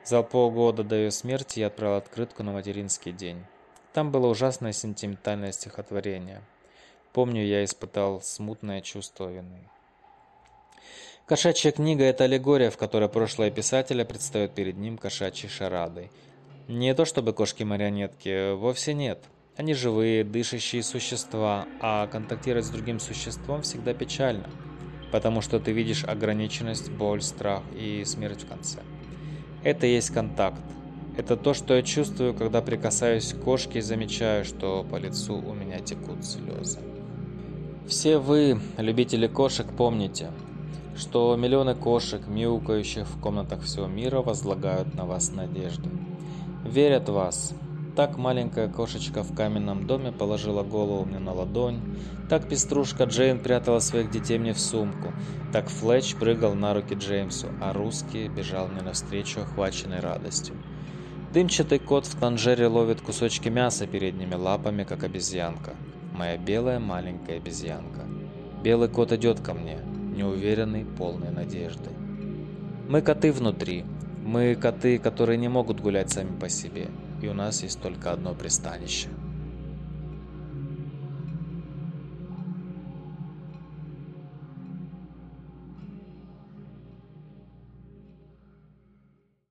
За 0.05 0.23
полгода 0.23 0.85
до 0.85 0.97
ее 0.97 1.11
смерти 1.11 1.61
я 1.61 1.67
отправил 1.67 1.97
открытку 1.97 2.43
на 2.43 2.53
материнский 2.53 3.13
день. 3.13 3.45
Там 3.93 4.11
было 4.11 4.27
ужасное 4.27 4.73
сентиментальное 4.73 5.53
стихотворение. 5.53 6.43
Помню, 7.13 7.45
я 7.45 7.63
испытал 7.65 8.21
смутное 8.23 8.81
чувство 8.81 9.31
вины. 9.31 9.69
Кошачья 11.27 11.71
книга– 11.73 12.05
это 12.05 12.25
аллегория, 12.25 12.71
в 12.71 12.77
которой 12.77 13.09
прошлое 13.09 13.51
писателя 13.51 14.05
предстает 14.05 14.55
перед 14.55 14.77
ним 14.77 14.99
кошачьей 14.99 15.49
шарадой. 15.49 16.11
Не 16.69 16.95
то 16.95 17.05
чтобы 17.05 17.33
кошки-марионетки, 17.33 18.53
вовсе 18.55 18.95
нет. 18.95 19.25
Они 19.57 19.73
живые, 19.73 20.25
дышащие 20.25 20.83
существа, 20.83 21.67
а 21.81 22.09
контактировать 22.09 22.67
с 22.67 22.71
другим 22.71 22.99
существом 22.99 23.63
всегда 23.63 23.95
печально, 23.95 24.51
потому 25.13 25.43
что 25.43 25.61
ты 25.61 25.71
видишь 25.71 26.03
ограниченность, 26.03 26.91
боль, 26.91 27.23
страх 27.23 27.63
и 27.73 28.05
смерть 28.05 28.43
в 28.43 28.49
конце. 28.49 28.81
Это 29.63 29.87
есть 29.87 30.11
контакт, 30.11 30.61
это 31.17 31.37
то, 31.37 31.55
что 31.55 31.75
я 31.75 31.83
чувствую, 31.83 32.35
когда 32.35 32.63
прикасаюсь 32.63 33.33
к 33.33 33.41
кошке 33.43 33.79
и 33.79 33.83
замечаю, 33.83 34.45
что 34.45 34.85
по 34.91 34.97
лицу 34.97 35.37
у 35.37 35.55
меня 35.55 35.79
текут 35.79 36.25
слезы. 36.25 36.81
Все 37.87 38.19
вы, 38.19 38.59
любители 38.77 39.29
кошек, 39.29 39.67
помните, 39.77 40.33
что 40.97 41.37
миллионы 41.37 41.77
кошек, 41.77 42.27
мяукающих 42.27 43.07
в 43.07 43.21
комнатах 43.21 43.63
всего 43.63 43.87
мира, 43.87 44.21
возлагают 44.21 44.95
на 44.95 45.05
вас 45.05 45.31
надежды. 45.31 45.89
Верят 46.65 47.09
в 47.09 47.13
вас. 47.13 47.55
Так 47.97 48.19
маленькая 48.19 48.69
кошечка 48.69 49.23
в 49.23 49.35
каменном 49.37 49.87
доме 49.87 50.11
положила 50.11 50.65
голову 50.65 51.05
мне 51.05 51.21
на 51.21 51.33
ладонь, 51.33 51.81
так 52.29 52.49
пеструшка 52.49 53.05
Джейн 53.05 53.39
прятала 53.39 53.79
своих 53.79 54.11
детей 54.11 54.37
мне 54.39 54.53
в 54.53 54.59
сумку, 54.59 55.13
так 55.53 55.69
Флетч 55.69 56.17
прыгал 56.17 56.55
на 56.55 56.75
руки 56.75 56.95
Джеймсу, 56.95 57.47
а 57.63 57.73
русский 57.73 58.27
бежал 58.27 58.67
мне 58.67 58.83
навстречу, 58.83 59.43
охваченный 59.43 60.01
радостью. 60.01 60.57
Дымчатый 61.33 61.79
кот 61.79 62.07
в 62.07 62.19
танжере 62.19 62.67
ловит 62.67 63.01
кусочки 63.01 63.49
мяса 63.49 63.87
передними 63.87 64.35
лапами, 64.35 64.83
как 64.83 65.05
обезьянка. 65.05 65.75
Моя 66.13 66.37
белая 66.37 66.81
маленькая 66.81 67.37
обезьянка. 67.37 68.03
Белый 68.65 68.89
кот 68.89 69.13
идет 69.13 69.41
ко 69.41 69.55
мне, 69.55 69.79
неуверенный, 70.17 70.85
полный 70.85 71.31
надежды. 71.31 71.91
Мы 72.89 73.03
коты 73.03 73.33
внутри. 73.33 73.85
Мы 74.25 74.55
коты, 74.55 74.99
которые 74.99 75.37
не 75.37 75.49
могут 75.49 75.81
гулять 75.81 76.11
сами 76.11 76.39
по 76.39 76.49
себе. 76.49 76.89
И 77.23 77.29
у 77.29 77.35
нас 77.35 77.63
есть 77.63 77.81
только 77.81 78.13
одно 78.13 78.35
пристанище– 78.35 79.09